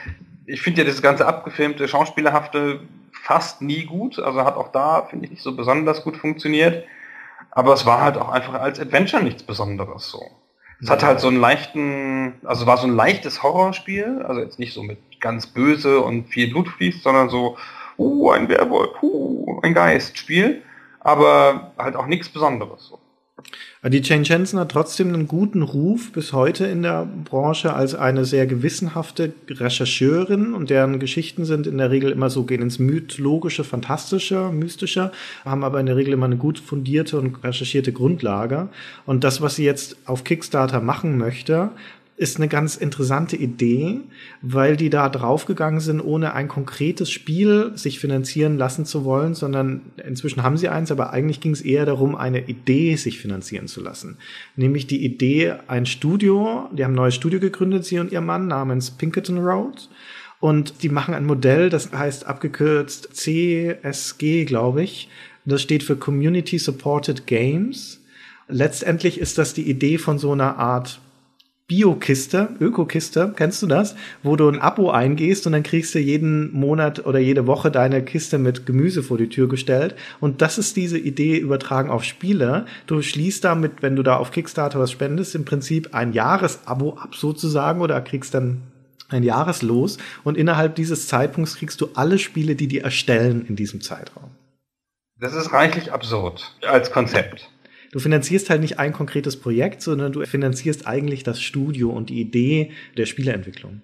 [0.47, 2.81] Ich finde ja das ganze abgefilmte, schauspielerhafte
[3.13, 4.19] fast nie gut.
[4.19, 6.85] Also hat auch da, finde ich, nicht so besonders gut funktioniert.
[7.51, 10.21] Aber es war halt auch einfach als Adventure nichts Besonderes so.
[10.85, 14.75] Es hat halt so einen leichten, also war so ein leichtes Horrorspiel, also jetzt nicht
[14.75, 17.57] so mit ganz böse und viel Blut fließt, sondern so,
[17.97, 20.63] uh, ein Werwolf, uh, ein Geist-Spiel,
[21.01, 22.89] aber halt auch nichts Besonderes.
[22.89, 22.99] So.
[23.87, 28.25] Die Jane Jensen hat trotzdem einen guten Ruf bis heute in der Branche als eine
[28.25, 33.63] sehr gewissenhafte Rechercheurin und deren Geschichten sind in der Regel immer so, gehen ins mythologische,
[33.63, 35.13] fantastische, mystische,
[35.45, 38.69] haben aber in der Regel immer eine gut fundierte und recherchierte Grundlage.
[39.05, 41.71] Und das, was sie jetzt auf Kickstarter machen möchte,
[42.17, 44.01] ist eine ganz interessante Idee,
[44.41, 49.81] weil die da draufgegangen sind, ohne ein konkretes Spiel sich finanzieren lassen zu wollen, sondern
[50.07, 53.81] inzwischen haben sie eins, aber eigentlich ging es eher darum, eine Idee sich finanzieren zu
[53.81, 54.19] lassen.
[54.55, 58.47] Nämlich die Idee, ein Studio, die haben ein neues Studio gegründet, sie und ihr Mann,
[58.47, 59.89] namens Pinkerton Road.
[60.39, 65.09] Und die machen ein Modell, das heißt abgekürzt CSG, glaube ich.
[65.47, 68.01] Das steht für Community Supported Games.
[68.47, 71.01] Letztendlich ist das die Idee von so einer Art
[71.67, 73.97] Bio-Kiste, Öko-Kiste, kennst du das?
[74.23, 78.05] Wo du ein Abo eingehst und dann kriegst du jeden Monat oder jede Woche deine
[78.05, 79.95] Kiste mit Gemüse vor die Tür gestellt.
[80.21, 82.67] Und das ist diese Idee übertragen auf Spiele.
[82.87, 87.15] Du schließt damit, wenn du da auf Kickstarter was spendest, im Prinzip ein Jahresabo ab
[87.15, 88.61] sozusagen oder kriegst dann
[89.09, 89.97] ein Jahreslos.
[90.23, 94.33] Und innerhalb dieses Zeitpunkts kriegst du alle Spiele, die die erstellen in diesem Zeitraum.
[95.19, 97.49] Das ist reichlich absurd als Konzept
[97.95, 102.21] du finanzierst halt nicht ein konkretes Projekt, sondern du finanzierst eigentlich das Studio und die
[102.21, 103.83] Idee der Spieleentwicklung.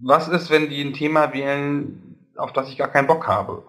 [0.00, 3.62] Was ist, wenn die ein Thema wählen, auf das ich gar keinen Bock habe?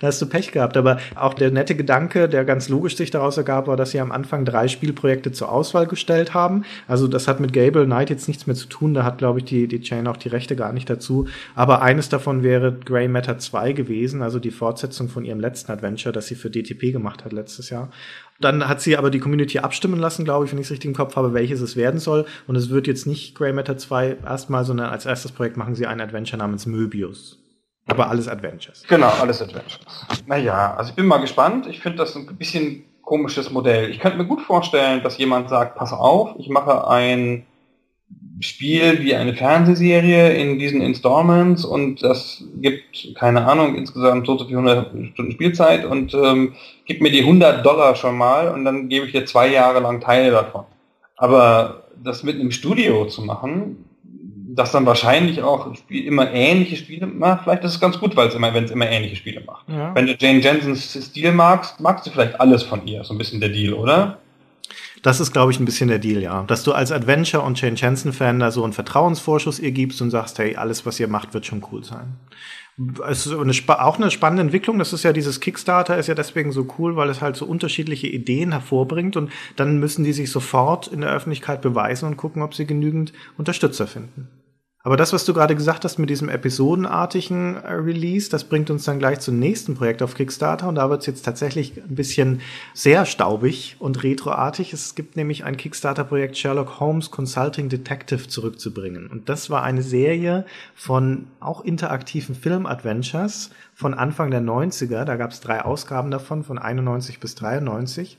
[0.00, 0.76] Da hast du Pech gehabt.
[0.76, 4.12] Aber auch der nette Gedanke, der ganz logisch sich daraus ergab, war, dass sie am
[4.12, 6.64] Anfang drei Spielprojekte zur Auswahl gestellt haben.
[6.86, 8.94] Also das hat mit Gable Knight jetzt nichts mehr zu tun.
[8.94, 11.26] Da hat, glaube ich, die, die Chain auch die Rechte gar nicht dazu.
[11.54, 16.12] Aber eines davon wäre Grey Matter 2 gewesen, also die Fortsetzung von ihrem letzten Adventure,
[16.12, 17.90] das sie für DTP gemacht hat letztes Jahr.
[18.40, 20.96] Dann hat sie aber die Community abstimmen lassen, glaube ich, wenn ich es richtig im
[20.96, 22.26] Kopf habe, welches es werden soll.
[22.46, 25.86] Und es wird jetzt nicht Grey Matter 2 erstmal, sondern als erstes Projekt machen sie
[25.86, 27.41] ein Adventure namens Möbius.
[27.86, 28.84] Aber alles Adventures.
[28.88, 30.06] Genau, alles Adventures.
[30.26, 31.66] Naja, also ich bin mal gespannt.
[31.66, 33.90] Ich finde das ein bisschen komisches Modell.
[33.90, 37.44] Ich könnte mir gut vorstellen, dass jemand sagt, pass auf, ich mache ein
[38.40, 44.56] Spiel wie eine Fernsehserie in diesen Installments und das gibt, keine Ahnung, insgesamt so, viel
[44.56, 49.06] 100 Stunden Spielzeit und ähm, gib mir die 100 Dollar schon mal und dann gebe
[49.06, 50.64] ich dir zwei Jahre lang Teile davon.
[51.16, 53.84] Aber das mit einem Studio zu machen,
[54.54, 57.44] das dann wahrscheinlich auch Spiel, immer ähnliche Spiele macht.
[57.44, 59.68] Vielleicht ist es ganz gut, weil es immer, wenn es immer ähnliche Spiele macht.
[59.68, 59.94] Ja.
[59.94, 63.02] Wenn du Jane Jensens Stil magst, magst du vielleicht alles von ihr.
[63.04, 64.18] So ein bisschen der Deal, oder?
[65.02, 66.44] Das ist, glaube ich, ein bisschen der Deal, ja.
[66.44, 70.38] Dass du als Adventure- und Jane Jensen-Fan da so einen Vertrauensvorschuss ihr gibst und sagst,
[70.38, 72.18] hey, alles, was ihr macht, wird schon cool sein.
[73.08, 74.78] Es ist eine, auch eine spannende Entwicklung.
[74.78, 78.06] Das ist ja dieses Kickstarter ist ja deswegen so cool, weil es halt so unterschiedliche
[78.06, 82.54] Ideen hervorbringt und dann müssen die sich sofort in der Öffentlichkeit beweisen und gucken, ob
[82.54, 84.28] sie genügend Unterstützer finden.
[84.84, 88.84] Aber das, was du gerade gesagt hast mit diesem episodenartigen äh, Release, das bringt uns
[88.84, 92.40] dann gleich zum nächsten Projekt auf Kickstarter und da wird es jetzt tatsächlich ein bisschen
[92.74, 94.72] sehr staubig und retroartig.
[94.72, 99.06] Es gibt nämlich ein Kickstarter-Projekt Sherlock Holmes Consulting Detective zurückzubringen.
[99.06, 105.04] Und das war eine Serie von auch interaktiven Film-Adventures von Anfang der 90er.
[105.04, 108.18] Da gab es drei Ausgaben davon, von 91 bis 93.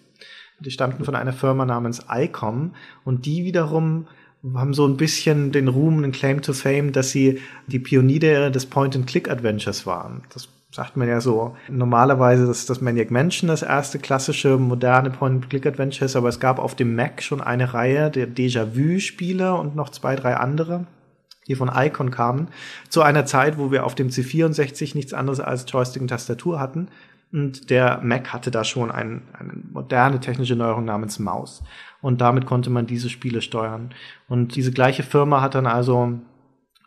[0.59, 2.73] Die stammten von einer Firma namens ICOM
[3.03, 4.07] und die wiederum
[4.53, 8.65] haben so ein bisschen den Ruhm, den Claim to Fame, dass sie die Pioniere des
[8.65, 10.23] Point-and-Click-Adventures waren.
[10.33, 11.55] Das sagt man ja so.
[11.69, 16.95] Normalerweise ist das Maniac Mansion das erste klassische, moderne Point-and-Click-Adventure aber es gab auf dem
[16.95, 20.85] Mac schon eine Reihe der Déjà-vu-Spiele und noch zwei, drei andere
[21.47, 22.47] die von Icon kamen,
[22.89, 26.87] zu einer Zeit, wo wir auf dem C64 nichts anderes als Joystick und Tastatur hatten.
[27.31, 31.63] Und der Mac hatte da schon ein, eine moderne technische Neuerung namens Maus
[32.03, 33.91] und damit konnte man diese Spiele steuern.
[34.27, 36.19] Und diese gleiche Firma hat dann also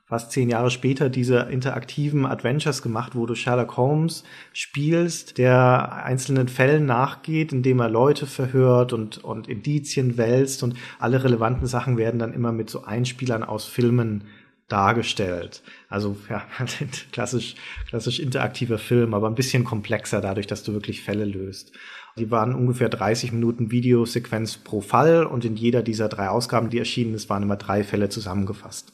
[0.04, 6.48] fast zehn Jahre später diese interaktiven Adventures gemacht, wo du Sherlock Holmes spielst, der einzelnen
[6.48, 12.20] Fällen nachgeht, indem er Leute verhört und, und Indizien wälzt und alle relevanten Sachen werden
[12.20, 14.24] dann immer mit so Einspielern aus Filmen
[14.68, 15.62] dargestellt.
[15.88, 16.42] Also ja,
[17.12, 17.54] klassisch,
[17.88, 21.72] klassisch interaktiver Film, aber ein bisschen komplexer dadurch, dass du wirklich Fälle löst.
[22.18, 26.78] Die waren ungefähr 30 Minuten Videosequenz pro Fall und in jeder dieser drei Ausgaben, die
[26.78, 28.92] erschienen ist, waren immer drei Fälle zusammengefasst.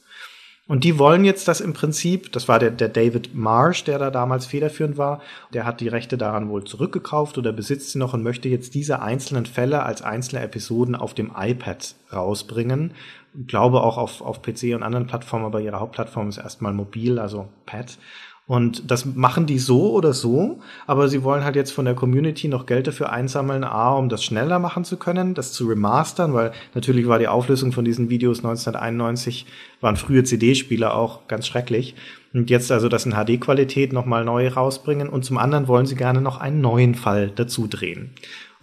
[0.65, 4.09] Und die wollen jetzt das im Prinzip, das war der, der David Marsh, der da
[4.09, 5.21] damals federführend war,
[5.53, 9.01] der hat die Rechte daran wohl zurückgekauft oder besitzt sie noch und möchte jetzt diese
[9.01, 12.93] einzelnen Fälle als einzelne Episoden auf dem iPad rausbringen.
[13.37, 17.19] Ich glaube auch auf, auf PC und anderen Plattformen, aber ihre Hauptplattform ist erstmal mobil,
[17.19, 17.97] also Pad.
[18.45, 22.49] Und das machen die so oder so, aber sie wollen halt jetzt von der Community
[22.49, 26.51] noch Geld dafür einsammeln, A, um das schneller machen zu können, das zu remastern, weil
[26.73, 29.45] natürlich war die Auflösung von diesen Videos 1991,
[29.79, 31.95] waren frühe CD-Spieler auch ganz schrecklich.
[32.33, 36.19] Und jetzt also das in HD-Qualität nochmal neu rausbringen und zum anderen wollen sie gerne
[36.19, 38.11] noch einen neuen Fall dazu drehen.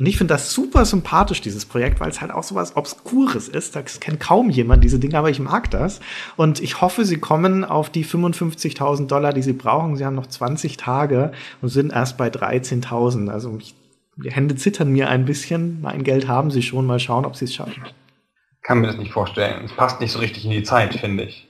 [0.00, 3.48] Und ich finde das super sympathisch, dieses Projekt, weil es halt auch so was Obskures
[3.48, 3.76] ist.
[3.76, 6.00] Das kennt kaum jemand, diese Dinge, aber ich mag das.
[6.36, 9.96] Und ich hoffe, sie kommen auf die 55.000 Dollar, die sie brauchen.
[9.96, 13.28] Sie haben noch 20 Tage und sind erst bei 13.000.
[13.28, 13.58] Also
[14.16, 15.82] die Hände zittern mir ein bisschen.
[15.82, 16.86] Mein Geld haben sie schon.
[16.86, 17.84] Mal schauen, ob sie es schaffen.
[18.62, 19.66] Kann mir das nicht vorstellen.
[19.66, 21.46] Es passt nicht so richtig in die Zeit, finde ich.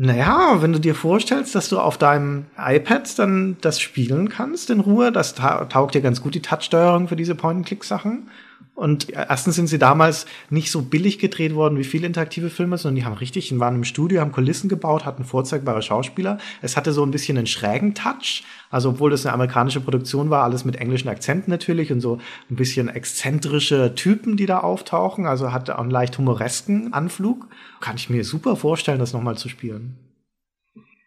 [0.00, 4.78] Naja, wenn du dir vorstellst, dass du auf deinem iPad dann das spielen kannst in
[4.78, 8.30] Ruhe, das taugt dir ganz gut die Touchsteuerung für diese Point-and-Click-Sachen.
[8.78, 12.94] Und erstens sind sie damals nicht so billig gedreht worden wie viele interaktive Filme, sondern
[12.94, 16.38] die haben richtig, waren im Studio, haben Kulissen gebaut, hatten vorzeigbare Schauspieler.
[16.62, 18.44] Es hatte so ein bisschen einen schrägen Touch.
[18.70, 22.20] Also obwohl das eine amerikanische Produktion war, alles mit englischen Akzenten natürlich und so
[22.52, 25.26] ein bisschen exzentrische Typen, die da auftauchen.
[25.26, 27.48] Also hatte auch einen leicht humoresken Anflug.
[27.80, 29.98] Kann ich mir super vorstellen, das nochmal zu spielen.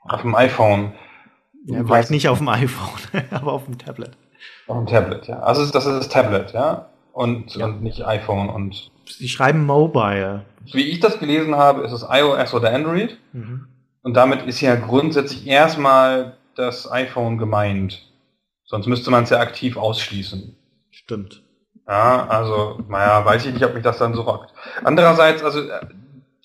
[0.02, 0.92] Auf dem iPhone.
[1.68, 4.18] Ja, vielleicht nicht auf dem iPhone, aber auf dem Tablet.
[4.68, 5.40] Auf dem Tablet, ja.
[5.40, 7.66] Also das ist das Tablet, ja und, ja.
[7.66, 8.92] und nicht iPhone und.
[9.06, 10.46] Sie schreiben Mobile.
[10.72, 13.18] Wie ich das gelesen habe, ist es iOS oder Android.
[13.34, 13.68] Mhm.
[14.04, 18.08] Und damit ist ja grundsätzlich erstmal das iPhone gemeint.
[18.66, 20.56] Sonst müsste man es ja aktiv ausschließen.
[20.92, 21.44] Stimmt.
[21.88, 24.54] Ja, also, naja, weiß ich nicht, ob mich das dann so rockt.
[24.84, 25.86] Andererseits, also äh,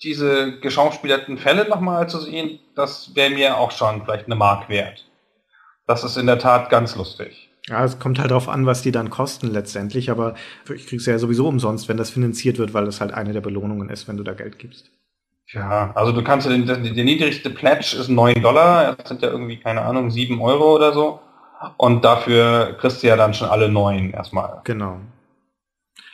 [0.03, 5.05] diese geschauspielerten Fälle nochmal zu sehen, das wäre mir auch schon vielleicht eine Mark wert.
[5.85, 7.46] Das ist in der Tat ganz lustig.
[7.69, 10.35] Ja, es kommt halt darauf an, was die dann kosten letztendlich, aber
[10.73, 13.89] ich krieg's ja sowieso umsonst, wenn das finanziert wird, weil das halt eine der Belohnungen
[13.89, 14.89] ist, wenn du da Geld gibst.
[15.51, 19.57] Ja, also du kannst, den, der niedrigste Pledge ist 9 Dollar, das sind ja irgendwie,
[19.57, 21.19] keine Ahnung, 7 Euro oder so.
[21.77, 24.61] Und dafür kriegst du ja dann schon alle neun erstmal.
[24.63, 24.99] Genau.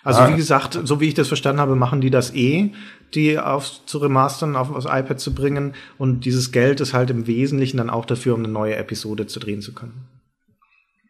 [0.04, 0.30] Also ja.
[0.30, 2.72] wie gesagt, so wie ich das verstanden habe, machen die das eh,
[3.14, 5.76] die auf, zu remastern, auf das iPad zu bringen.
[5.98, 9.40] Und dieses Geld ist halt im Wesentlichen dann auch dafür, um eine neue Episode zu
[9.40, 10.08] drehen zu können.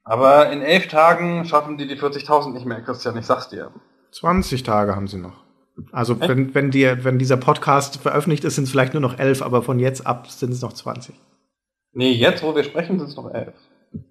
[0.03, 3.71] Aber in elf Tagen schaffen die die 40.000 nicht mehr, Christian, ich sag's dir.
[4.11, 5.43] 20 Tage haben sie noch.
[5.91, 9.41] Also wenn, wenn, die, wenn dieser Podcast veröffentlicht ist, sind es vielleicht nur noch elf,
[9.41, 11.15] aber von jetzt ab sind es noch 20.
[11.93, 13.53] Nee, jetzt, wo wir sprechen, sind es noch elf.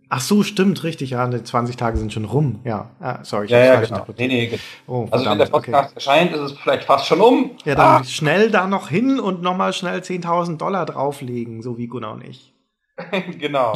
[0.08, 1.10] Ach so, stimmt, richtig.
[1.10, 2.60] Ja, die 20 Tage sind schon rum.
[2.64, 3.46] Ja, ah, sorry.
[3.46, 4.06] Ich Ja, ja, genau.
[4.16, 4.62] Nee, nee, genau.
[4.86, 7.52] Oh, Also wenn der Podcast erscheint, ist es vielleicht fast schon um.
[7.64, 11.86] Ja, dann Ah, schnell da noch hin und nochmal schnell 10.000 Dollar drauflegen, so wie
[11.86, 12.54] Gunnar und ich.
[13.38, 13.72] genau.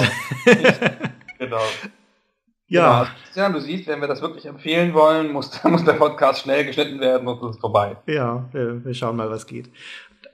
[1.39, 1.63] genau.
[2.69, 2.99] Ja, Genau.
[2.99, 6.65] Also, Christian, du siehst, wenn wir das wirklich empfehlen wollen, muss, muss der Podcast schnell
[6.65, 7.97] geschnitten werden und es ist vorbei.
[8.07, 9.71] ja, wir, wir schauen mal, was geht.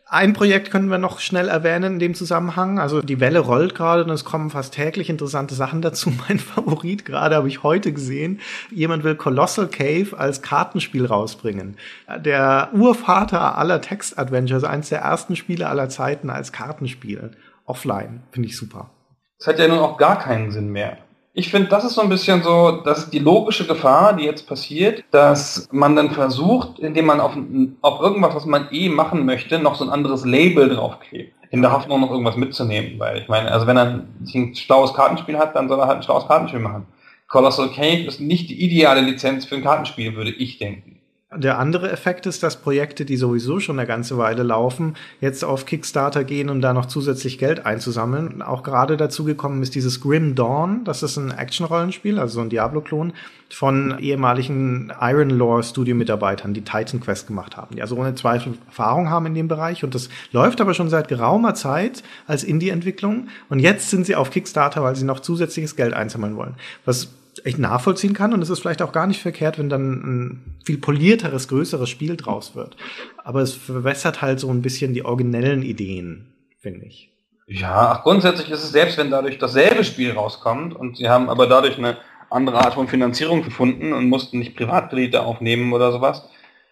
[0.06, 2.78] Ein Projekt können wir noch schnell erwähnen in dem Zusammenhang.
[2.78, 6.12] Also die Welle rollt gerade und es kommen fast täglich interessante Sachen dazu.
[6.28, 8.38] Mein Favorit gerade habe ich heute gesehen.
[8.70, 11.78] Jemand will Colossal Cave als Kartenspiel rausbringen.
[12.18, 17.30] Der Urvater aller Text-Adventures, eines der ersten Spiele aller Zeiten als Kartenspiel.
[17.64, 18.22] Offline.
[18.32, 18.90] Finde ich super.
[19.38, 20.98] Das hat ja nun auch gar keinen Sinn mehr.
[21.34, 24.46] Ich finde, das ist so ein bisschen so, das ist die logische Gefahr, die jetzt
[24.46, 27.32] passiert, dass man dann versucht, indem man auf,
[27.80, 31.34] auf irgendwas, was man eh machen möchte, noch so ein anderes Label draufklebt.
[31.50, 32.98] In der Hoffnung, noch irgendwas mitzunehmen.
[32.98, 34.04] Weil ich meine, also wenn er
[34.34, 36.86] ein schlaues Kartenspiel hat, dann soll er halt ein schlaues Kartenspiel machen.
[37.28, 40.91] Colossal Cave ist nicht die ideale Lizenz für ein Kartenspiel, würde ich denken.
[41.34, 45.64] Der andere Effekt ist, dass Projekte, die sowieso schon eine ganze Weile laufen, jetzt auf
[45.64, 48.42] Kickstarter gehen, um da noch zusätzlich Geld einzusammeln.
[48.42, 50.84] Auch gerade dazu gekommen ist dieses Grim Dawn.
[50.84, 53.14] Das ist ein Action-Rollenspiel, also so ein Diablo-Klon
[53.48, 59.10] von ehemaligen Iron Lore Studio-Mitarbeitern, die Titan Quest gemacht haben, die also ohne Zweifel Erfahrung
[59.10, 59.84] haben in dem Bereich.
[59.84, 63.28] Und das läuft aber schon seit geraumer Zeit als Indie-Entwicklung.
[63.48, 66.54] Und jetzt sind sie auf Kickstarter, weil sie noch zusätzliches Geld einsammeln wollen.
[66.84, 67.08] Was
[67.44, 70.78] echt nachvollziehen kann und es ist vielleicht auch gar nicht verkehrt, wenn dann ein viel
[70.78, 72.76] polierteres, größeres Spiel draus wird.
[73.24, 77.10] Aber es verwässert halt so ein bisschen die originellen Ideen, finde ich.
[77.46, 81.46] Ja, ach, grundsätzlich ist es selbst, wenn dadurch dasselbe Spiel rauskommt und sie haben aber
[81.46, 81.98] dadurch eine
[82.30, 86.28] andere Art von Finanzierung gefunden und mussten nicht Privatkredite aufnehmen oder sowas,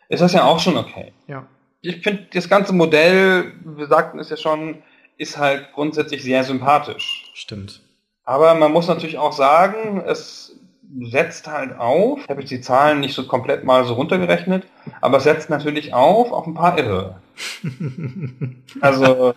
[0.08, 1.12] ist das ja auch schon okay.
[1.26, 1.46] Ja.
[1.82, 4.82] Ich finde, das ganze Modell, wir sagten es ja schon,
[5.16, 7.30] ist halt grundsätzlich sehr sympathisch.
[7.34, 7.80] Stimmt.
[8.30, 10.56] Aber man muss natürlich auch sagen, es
[11.02, 14.68] setzt halt auf, ich habe jetzt die Zahlen nicht so komplett mal so runtergerechnet,
[15.00, 17.16] aber es setzt natürlich auf auf ein paar Irre.
[18.80, 19.34] Also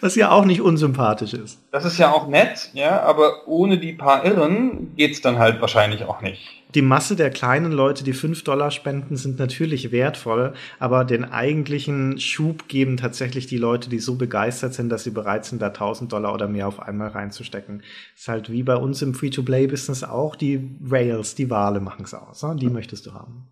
[0.00, 1.60] Was ja auch nicht unsympathisch ist.
[1.70, 6.04] das ist ja auch nett, ja, aber ohne die paar Irren geht's dann halt wahrscheinlich
[6.06, 6.63] auch nicht.
[6.74, 12.18] Die Masse der kleinen Leute, die 5 Dollar spenden, sind natürlich wertvoll, aber den eigentlichen
[12.18, 16.12] Schub geben tatsächlich die Leute, die so begeistert sind, dass sie bereit sind, da 1000
[16.12, 17.84] Dollar oder mehr auf einmal reinzustecken.
[18.16, 22.42] ist halt wie bei uns im Free-to-Play-Business auch, die Rails, die Wale machen es aus.
[22.42, 22.56] Ne?
[22.56, 23.48] Die möchtest du haben.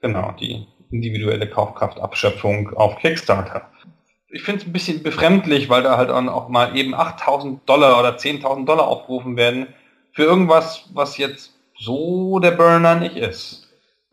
[0.00, 3.70] Genau, die individuelle Kaufkraftabschöpfung auf Kickstarter.
[4.30, 8.16] Ich finde es ein bisschen befremdlich, weil da halt auch mal eben 8000 Dollar oder
[8.16, 9.68] 10.000 Dollar aufgerufen werden
[10.12, 13.64] für irgendwas, was jetzt so der Burner nicht ist.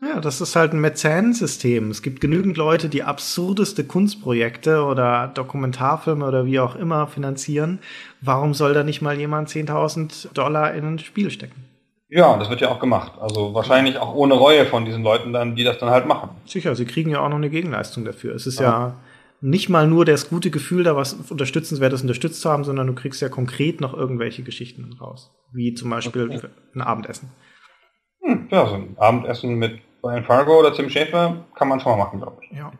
[0.02, 1.90] Ja, das ist halt ein Mäzensystem.
[1.90, 7.78] Es gibt genügend Leute, die absurdeste Kunstprojekte oder Dokumentarfilme oder wie auch immer finanzieren.
[8.20, 11.64] Warum soll da nicht mal jemand 10.000 Dollar in ein Spiel stecken?
[12.08, 13.12] Ja, und das wird ja auch gemacht.
[13.20, 16.28] Also wahrscheinlich auch ohne Reue von diesen Leuten dann, die das dann halt machen.
[16.44, 18.34] Sicher, sie kriegen ja auch noch eine Gegenleistung dafür.
[18.34, 18.96] Es ist ja,
[19.40, 23.20] nicht mal nur das gute Gefühl, da was Unterstützenswertes unterstützt zu haben, sondern du kriegst
[23.22, 25.32] ja konkret noch irgendwelche Geschichten raus.
[25.52, 26.48] Wie zum Beispiel Okay.
[26.74, 27.30] ein Abendessen.
[28.26, 32.04] Hm, ja, so ein Abendessen mit Brian Fargo oder Tim Schäfer kann man schon mal
[32.04, 32.56] machen, glaube ich.
[32.56, 32.72] Ja.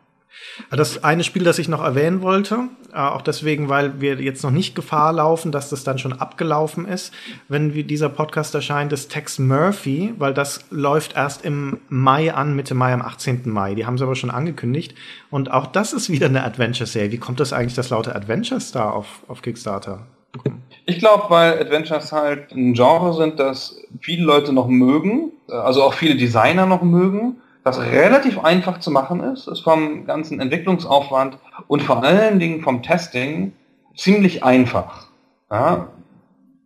[0.70, 4.50] Das eine Spiel, das ich noch erwähnen wollte, äh, auch deswegen, weil wir jetzt noch
[4.50, 7.14] nicht Gefahr laufen, dass das dann schon abgelaufen ist,
[7.48, 12.74] wenn dieser Podcast erscheint, ist Tex Murphy, weil das läuft erst im Mai an, Mitte
[12.74, 13.42] Mai, am 18.
[13.46, 13.74] Mai.
[13.74, 14.94] Die haben sie aber schon angekündigt.
[15.30, 17.12] Und auch das ist wieder eine Adventure-Serie.
[17.12, 20.62] Wie kommt das eigentlich, dass lauter Adventures da auf, auf Kickstarter bekommen?
[20.88, 25.94] Ich glaube, weil Adventures halt ein Genre sind, das viele Leute noch mögen, also auch
[25.94, 31.82] viele Designer noch mögen, das relativ einfach zu machen ist, ist vom ganzen Entwicklungsaufwand und
[31.82, 33.52] vor allen Dingen vom Testing
[33.96, 35.08] ziemlich einfach.
[35.50, 35.88] Ja?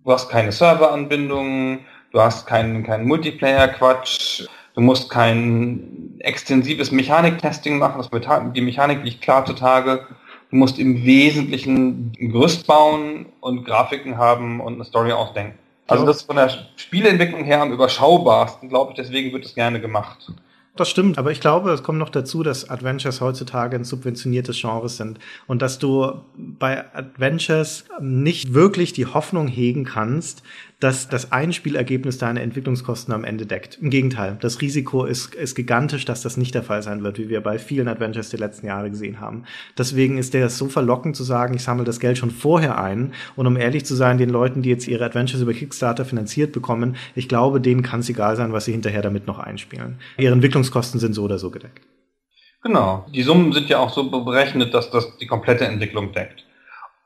[0.04, 1.78] Du hast keine Serveranbindungen,
[2.12, 9.22] du hast keinen keinen Multiplayer-Quatsch, du musst kein extensives Mechaniktesting machen, das die Mechanik liegt
[9.22, 10.06] klar zutage.
[10.50, 15.58] Du musst im Wesentlichen ein Gerüst bauen und Grafiken haben und eine Story ausdenken.
[15.86, 19.80] Also das ist von der Spieleentwicklung her am überschaubarsten, glaube ich, deswegen wird es gerne
[19.80, 20.32] gemacht.
[20.76, 24.88] Das stimmt, aber ich glaube, es kommt noch dazu, dass Adventures heutzutage ein subventioniertes Genre
[24.88, 30.44] sind und dass du bei Adventures nicht wirklich die Hoffnung hegen kannst,
[30.80, 33.78] dass das Einspielergebnis deine Entwicklungskosten am Ende deckt.
[33.80, 37.28] Im Gegenteil, das Risiko ist, ist gigantisch, dass das nicht der Fall sein wird, wie
[37.28, 39.44] wir bei vielen Adventures der letzten Jahre gesehen haben.
[39.76, 43.46] Deswegen ist der so verlockend zu sagen, ich sammle das Geld schon vorher ein und
[43.46, 47.28] um ehrlich zu sein, den Leuten, die jetzt ihre Adventures über Kickstarter finanziert bekommen, ich
[47.28, 49.98] glaube, denen kann es egal sein, was sie hinterher damit noch einspielen.
[50.16, 51.86] Ihre Entwicklungskosten sind so oder so gedeckt.
[52.62, 53.06] Genau.
[53.14, 56.44] Die Summen sind ja auch so berechnet, dass das die komplette Entwicklung deckt.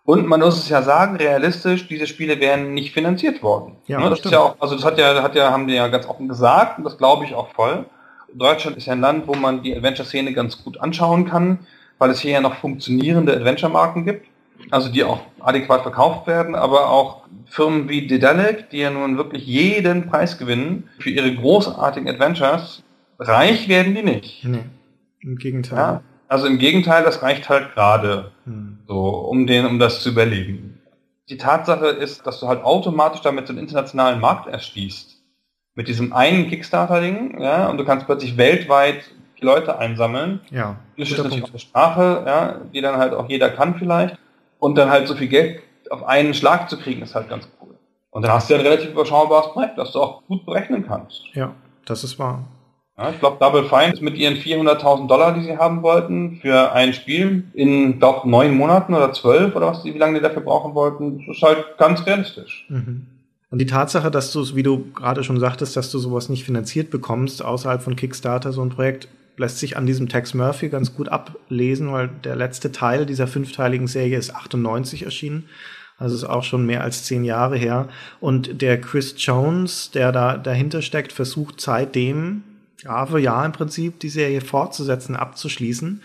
[0.06, 3.76] Und man muss es ja sagen, realistisch, diese Spiele wären nicht finanziert worden.
[3.86, 4.32] Ja, ne, das stimmt.
[4.34, 6.78] ist ja auch, also das hat ja, hat ja, haben die ja ganz offen gesagt
[6.78, 7.86] und das glaube ich auch voll.
[8.34, 11.60] Deutschland ist ja ein Land, wo man die Adventure-Szene ganz gut anschauen kann,
[11.98, 14.26] weil es hier ja noch funktionierende Adventure-Marken gibt,
[14.70, 19.46] also die auch adäquat verkauft werden, aber auch Firmen wie Dedalic, die ja nun wirklich
[19.46, 22.82] jeden Preis gewinnen für ihre großartigen Adventures,
[23.18, 24.44] reich werden die nicht.
[24.44, 24.64] Nee,
[25.20, 25.78] im Gegenteil.
[25.78, 26.02] Ja?
[26.28, 28.78] Also im Gegenteil, das reicht halt gerade Hm.
[28.88, 30.80] so, um den, um das zu überleben.
[31.28, 35.16] Die Tatsache ist, dass du halt automatisch damit so einen internationalen Markt erschließt.
[35.74, 39.04] Mit diesem einen Kickstarter-Ding, ja, und du kannst plötzlich weltweit
[39.40, 40.40] die Leute einsammeln.
[40.50, 44.16] Ja, Das ist natürlich eine Sprache, ja, die dann halt auch jeder kann vielleicht.
[44.58, 47.74] Und dann halt so viel Geld auf einen Schlag zu kriegen, ist halt ganz cool.
[48.10, 51.22] Und dann hast du ja ein relativ überschaubares Projekt, das du auch gut berechnen kannst.
[51.32, 51.52] Ja,
[51.84, 52.44] das ist wahr.
[52.96, 56.72] Ja, ich glaube, Double Fine ist mit ihren 400.000 Dollar, die sie haben wollten, für
[56.72, 60.74] ein Spiel in, glaube neun Monaten oder zwölf oder was, wie lange die dafür brauchen
[60.74, 62.66] wollten, ist halt ganz realistisch.
[62.68, 63.06] Mhm.
[63.50, 66.44] Und die Tatsache, dass du es, wie du gerade schon sagtest, dass du sowas nicht
[66.44, 70.94] finanziert bekommst, außerhalb von Kickstarter, so ein Projekt, lässt sich an diesem Tex Murphy ganz
[70.94, 75.48] gut ablesen, weil der letzte Teil dieser fünfteiligen Serie ist 98 erschienen.
[75.98, 77.88] Also ist auch schon mehr als zehn Jahre her.
[78.20, 82.42] Und der Chris Jones, der da dahinter steckt, versucht seitdem,
[82.84, 86.02] Jahr für Jahr im Prinzip, die Serie fortzusetzen, abzuschließen.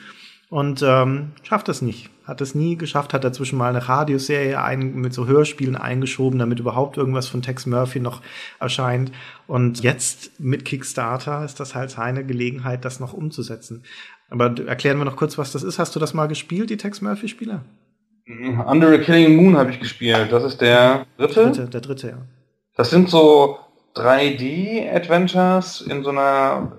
[0.50, 2.10] Und ähm, schafft es nicht.
[2.26, 6.60] Hat es nie geschafft, hat dazwischen mal eine Radioserie ein, mit so Hörspielen eingeschoben, damit
[6.60, 8.22] überhaupt irgendwas von Tex Murphy noch
[8.60, 9.12] erscheint.
[9.48, 13.84] Und jetzt mit Kickstarter ist das halt seine Gelegenheit, das noch umzusetzen.
[14.30, 15.80] Aber erklären wir noch kurz, was das ist.
[15.80, 17.62] Hast du das mal gespielt, die Tex Murphy-Spiele?
[18.28, 20.32] Under a Killing Moon habe ich gespielt.
[20.32, 21.46] Das ist der dritte.
[21.46, 22.18] Dritte, der dritte, ja.
[22.76, 23.58] Das sind so
[24.00, 26.72] 3D-Adventures in so einer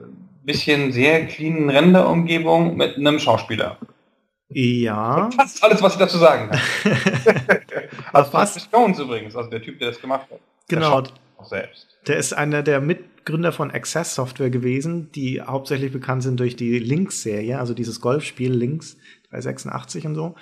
[0.45, 3.77] bisschen sehr cleanen Render-Umgebung mit einem Schauspieler.
[4.49, 5.31] Ja.
[5.37, 6.61] Fast alles, was ich dazu sagen kann.
[8.13, 8.31] also?
[8.31, 10.41] Chris Jones übrigens, also der Typ, der das gemacht hat.
[10.71, 10.91] Der Genau.
[10.91, 11.87] schaut auch selbst.
[12.07, 16.79] Der ist einer der Mitgründer von Access Software gewesen, die hauptsächlich bekannt sind durch die
[16.79, 18.97] Lynx-Serie, also dieses Golfspiel Lynx
[19.31, 20.35] 386 und so.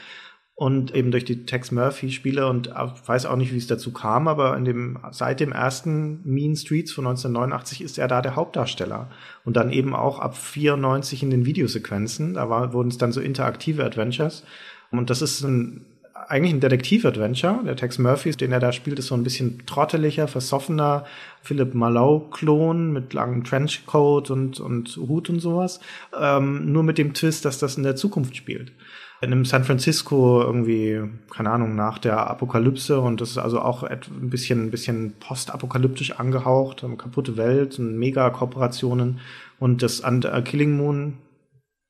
[0.61, 4.27] Und eben durch die Tex Murphy-Spiele und ich weiß auch nicht, wie es dazu kam,
[4.27, 9.09] aber in dem, seit dem ersten Mean Streets von 1989 ist er da der Hauptdarsteller.
[9.45, 12.35] Und dann eben auch ab 94 in den Videosequenzen.
[12.35, 14.43] Da war, wurden es dann so interaktive Adventures.
[14.91, 15.87] Und das ist ein,
[16.27, 17.61] eigentlich ein Detektiv-Adventure.
[17.65, 21.05] Der Tex Murphy, den er da spielt, ist so ein bisschen trotteliger, versoffener
[21.41, 25.79] Philip Marlowe-Klon mit langem Trenchcoat und, und Hut und sowas.
[26.21, 28.73] Ähm, nur mit dem Twist, dass das in der Zukunft spielt.
[29.21, 31.03] In einem San Francisco irgendwie,
[31.35, 36.12] keine Ahnung, nach der Apokalypse und das ist also auch ein bisschen, ein bisschen postapokalyptisch
[36.12, 39.19] angehaucht, kaputte Welt und Mega-Kooperationen
[39.59, 41.19] und das Under Killing Moon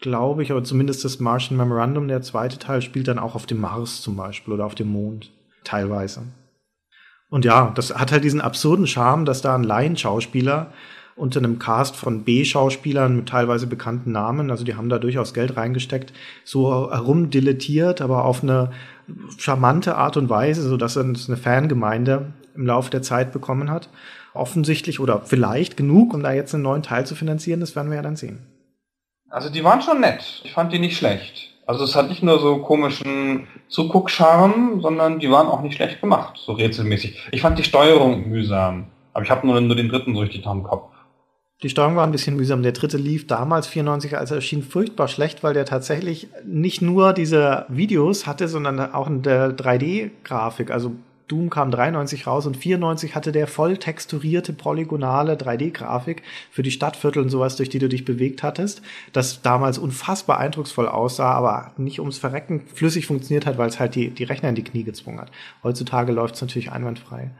[0.00, 3.60] glaube ich, aber zumindest das Martian Memorandum, der zweite Teil, spielt dann auch auf dem
[3.60, 5.32] Mars zum Beispiel oder auf dem Mond,
[5.64, 6.22] teilweise.
[7.30, 10.72] Und ja, das hat halt diesen absurden Charme, dass da ein Laienschauspieler
[11.18, 15.56] unter einem Cast von B-Schauspielern mit teilweise bekannten Namen, also die haben da durchaus Geld
[15.56, 16.12] reingesteckt,
[16.44, 18.70] so herumdilettiert, aber auf eine
[19.36, 23.88] charmante Art und Weise, so dass es eine Fangemeinde im Laufe der Zeit bekommen hat.
[24.34, 27.96] Offensichtlich oder vielleicht genug, um da jetzt einen neuen Teil zu finanzieren, das werden wir
[27.96, 28.46] ja dann sehen.
[29.30, 30.42] Also die waren schon nett.
[30.44, 31.50] Ich fand die nicht schlecht.
[31.66, 36.38] Also es hat nicht nur so komischen Zuguckscharm, sondern die waren auch nicht schlecht gemacht,
[36.38, 37.28] so rätselmäßig.
[37.30, 38.86] Ich fand die Steuerung mühsam.
[39.12, 40.94] Aber ich habe nur, nur den dritten so richtig im Kopf.
[41.64, 42.62] Die Steuerung war ein bisschen mühsam.
[42.62, 47.12] Der dritte lief damals 94, als er erschien, furchtbar schlecht, weil der tatsächlich nicht nur
[47.12, 50.70] diese Videos hatte, sondern auch in der 3D-Grafik.
[50.70, 50.92] Also
[51.26, 57.22] Doom kam 93 raus und 94 hatte der voll texturierte, polygonale 3D-Grafik für die Stadtviertel
[57.22, 58.80] und sowas, durch die du dich bewegt hattest,
[59.12, 63.96] das damals unfassbar eindrucksvoll aussah, aber nicht ums Verrecken flüssig funktioniert hat, weil es halt
[63.96, 65.32] die, die Rechner in die Knie gezwungen hat.
[65.64, 67.32] Heutzutage läuft es natürlich einwandfrei.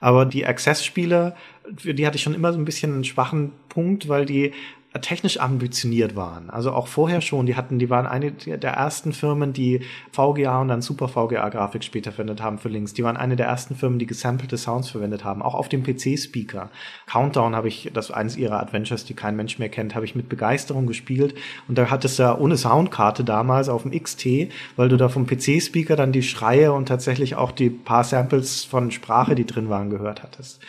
[0.00, 1.34] Aber die Access-Spiele,
[1.68, 4.52] die hatte ich schon immer so ein bisschen einen schwachen Punkt, weil die
[4.94, 6.48] technisch ambitioniert waren.
[6.48, 9.80] Also auch vorher schon, die hatten, die waren eine der ersten Firmen, die
[10.12, 12.94] VGA und dann Super VGA-Grafik später verwendet haben für Links.
[12.94, 16.70] Die waren eine der ersten Firmen, die gesampelte Sounds verwendet haben, auch auf dem PC-Speaker.
[17.06, 20.14] Countdown habe ich, das ist eines ihrer Adventures, die kein Mensch mehr kennt, habe ich
[20.14, 21.34] mit Begeisterung gespielt.
[21.68, 25.26] Und da hattest du ja ohne Soundkarte damals auf dem XT, weil du da vom
[25.26, 29.90] PC-Speaker dann die Schreie und tatsächlich auch die paar Samples von Sprache, die drin waren,
[29.90, 30.62] gehört hattest.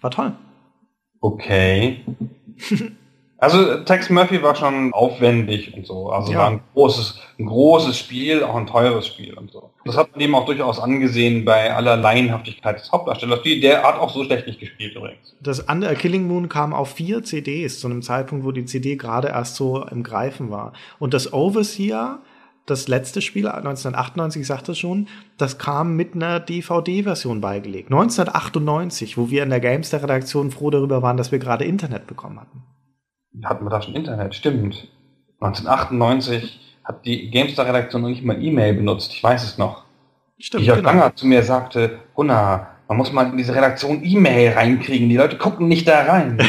[0.00, 0.32] War toll.
[1.20, 2.04] Okay.
[3.44, 6.10] Also Tex Murphy war schon aufwendig und so.
[6.10, 6.38] Also Ja.
[6.38, 9.70] war ein großes, ein großes Spiel, auch ein teures Spiel und so.
[9.84, 13.42] Das hat man eben auch durchaus angesehen bei aller Laienhaftigkeit des Hauptdarstellers.
[13.42, 15.36] Die, der hat auch so schlecht nicht gespielt übrigens.
[15.42, 18.96] Das Under a Killing Moon kam auf vier CDs zu einem Zeitpunkt, wo die CD
[18.96, 20.72] gerade erst so im Greifen war.
[20.98, 22.20] Und das Overseer
[22.66, 27.90] das letzte Spiel, 1998, ich sagte schon, das kam mit einer DVD-Version beigelegt.
[27.90, 32.62] 1998, wo wir in der Gamester-Redaktion froh darüber waren, dass wir gerade Internet bekommen hatten.
[33.42, 34.88] Hatten wir da schon Internet, stimmt.
[35.40, 39.84] 1998 hat die Gamester-Redaktion noch nicht mal E-Mail benutzt, ich weiß es noch.
[40.38, 40.90] Stimmt, Jörg genau.
[40.90, 45.38] Langer zu mir sagte, Gunnar, man muss mal in diese Redaktion E-Mail reinkriegen, die Leute
[45.38, 46.38] gucken nicht da rein.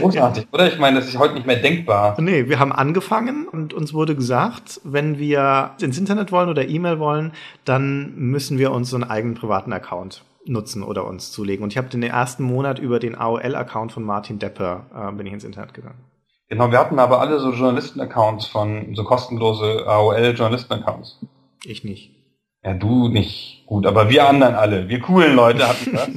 [0.00, 0.48] Großartig, ja.
[0.52, 0.72] oder?
[0.72, 2.16] Ich meine, das ist heute nicht mehr denkbar.
[2.20, 6.98] Nee, wir haben angefangen und uns wurde gesagt, wenn wir ins Internet wollen oder E-Mail
[6.98, 7.32] wollen,
[7.64, 11.62] dann müssen wir uns so einen eigenen privaten Account nutzen oder uns zulegen.
[11.62, 15.32] Und ich habe den ersten Monat über den AOL-Account von Martin Depper äh, bin ich
[15.32, 16.04] ins Internet gegangen.
[16.48, 21.20] Genau, wir hatten aber alle so Journalisten-Accounts von so kostenlose AOL-Journalisten-Accounts.
[21.64, 22.14] Ich nicht.
[22.64, 23.64] Ja, du nicht.
[23.66, 26.08] Gut, aber wir anderen alle, wir coolen Leute hatten das.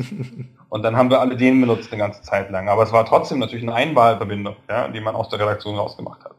[0.70, 2.70] Und dann haben wir alle den benutzt eine ganze Zeit lang.
[2.70, 6.36] Aber es war trotzdem natürlich eine Einwahlverbindung, ja, die man aus der Redaktion rausgemacht hat.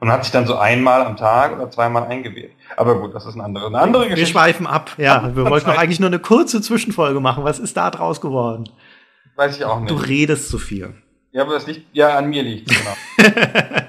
[0.00, 2.52] Und hat sich dann so einmal am Tag oder zweimal eingewählt.
[2.76, 4.20] Aber gut, das ist eine andere, eine andere Geschichte.
[4.20, 5.34] Wir schweifen ab, ja.
[5.34, 7.44] Wir wollten noch eigentlich nur eine kurze Zwischenfolge machen.
[7.44, 8.68] Was ist da draus geworden?
[9.36, 9.90] Weiß ich auch nicht.
[9.90, 10.94] Du redest zu viel.
[11.32, 13.30] Ja, aber das liegt, ja, an mir liegt, genau.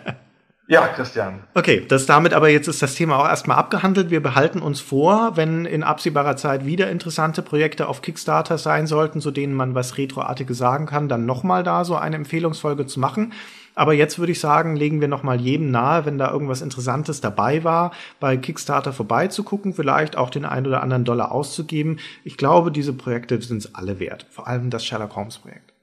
[0.68, 1.44] Ja, Christian.
[1.54, 4.10] Okay, das damit aber jetzt ist das Thema auch erstmal abgehandelt.
[4.10, 9.22] Wir behalten uns vor, wenn in absehbarer Zeit wieder interessante Projekte auf Kickstarter sein sollten,
[9.22, 13.34] zu denen man was Retroartiges sagen kann, dann nochmal da so eine Empfehlungsfolge zu machen.
[13.76, 17.64] Aber jetzt würde ich sagen, legen wir nochmal jedem nahe, wenn da irgendwas Interessantes dabei
[17.64, 22.00] war, bei Kickstarter vorbeizugucken, vielleicht auch den einen oder anderen Dollar auszugeben.
[22.24, 24.26] Ich glaube, diese Projekte sind es alle wert.
[24.32, 25.75] Vor allem das Sherlock Holmes Projekt.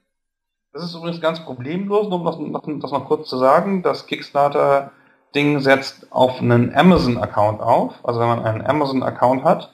[0.72, 2.36] Das ist übrigens ganz problemlos, um das,
[2.80, 3.82] das noch kurz zu sagen.
[3.82, 7.94] Das Kickstarter-Ding setzt auf einen Amazon-Account auf.
[8.04, 9.72] Also wenn man einen Amazon-Account hat,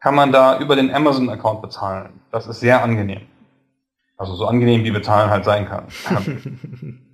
[0.00, 2.20] kann man da über den Amazon-Account bezahlen.
[2.32, 3.22] Das ist sehr angenehm.
[4.16, 5.86] Also so angenehm, wie bezahlen halt sein kann.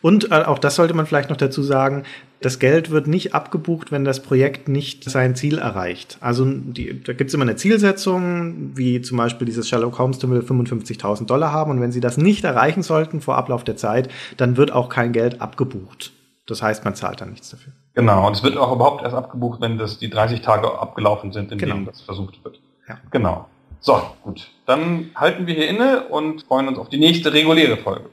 [0.00, 2.04] Und äh, auch das sollte man vielleicht noch dazu sagen,
[2.40, 6.18] das Geld wird nicht abgebucht, wenn das Projekt nicht sein Ziel erreicht.
[6.20, 10.40] Also die, da gibt es immer eine Zielsetzung, wie zum Beispiel dieses Sherlock Holmes will
[10.40, 14.56] 55.000 Dollar haben und wenn sie das nicht erreichen sollten vor Ablauf der Zeit, dann
[14.56, 16.12] wird auch kein Geld abgebucht.
[16.46, 17.72] Das heißt, man zahlt dann nichts dafür.
[17.94, 21.50] Genau, und es wird auch überhaupt erst abgebucht, wenn das die 30 Tage abgelaufen sind,
[21.50, 21.74] in genau.
[21.74, 22.60] denen das versucht wird.
[22.88, 22.98] Ja.
[23.10, 23.46] Genau.
[23.80, 24.48] So, gut.
[24.64, 28.10] Dann halten wir hier inne und freuen uns auf die nächste reguläre Folge.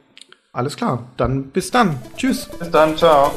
[0.56, 1.98] Alles klar, dann bis dann.
[2.16, 2.48] Tschüss.
[2.60, 3.32] Bis dann, ciao.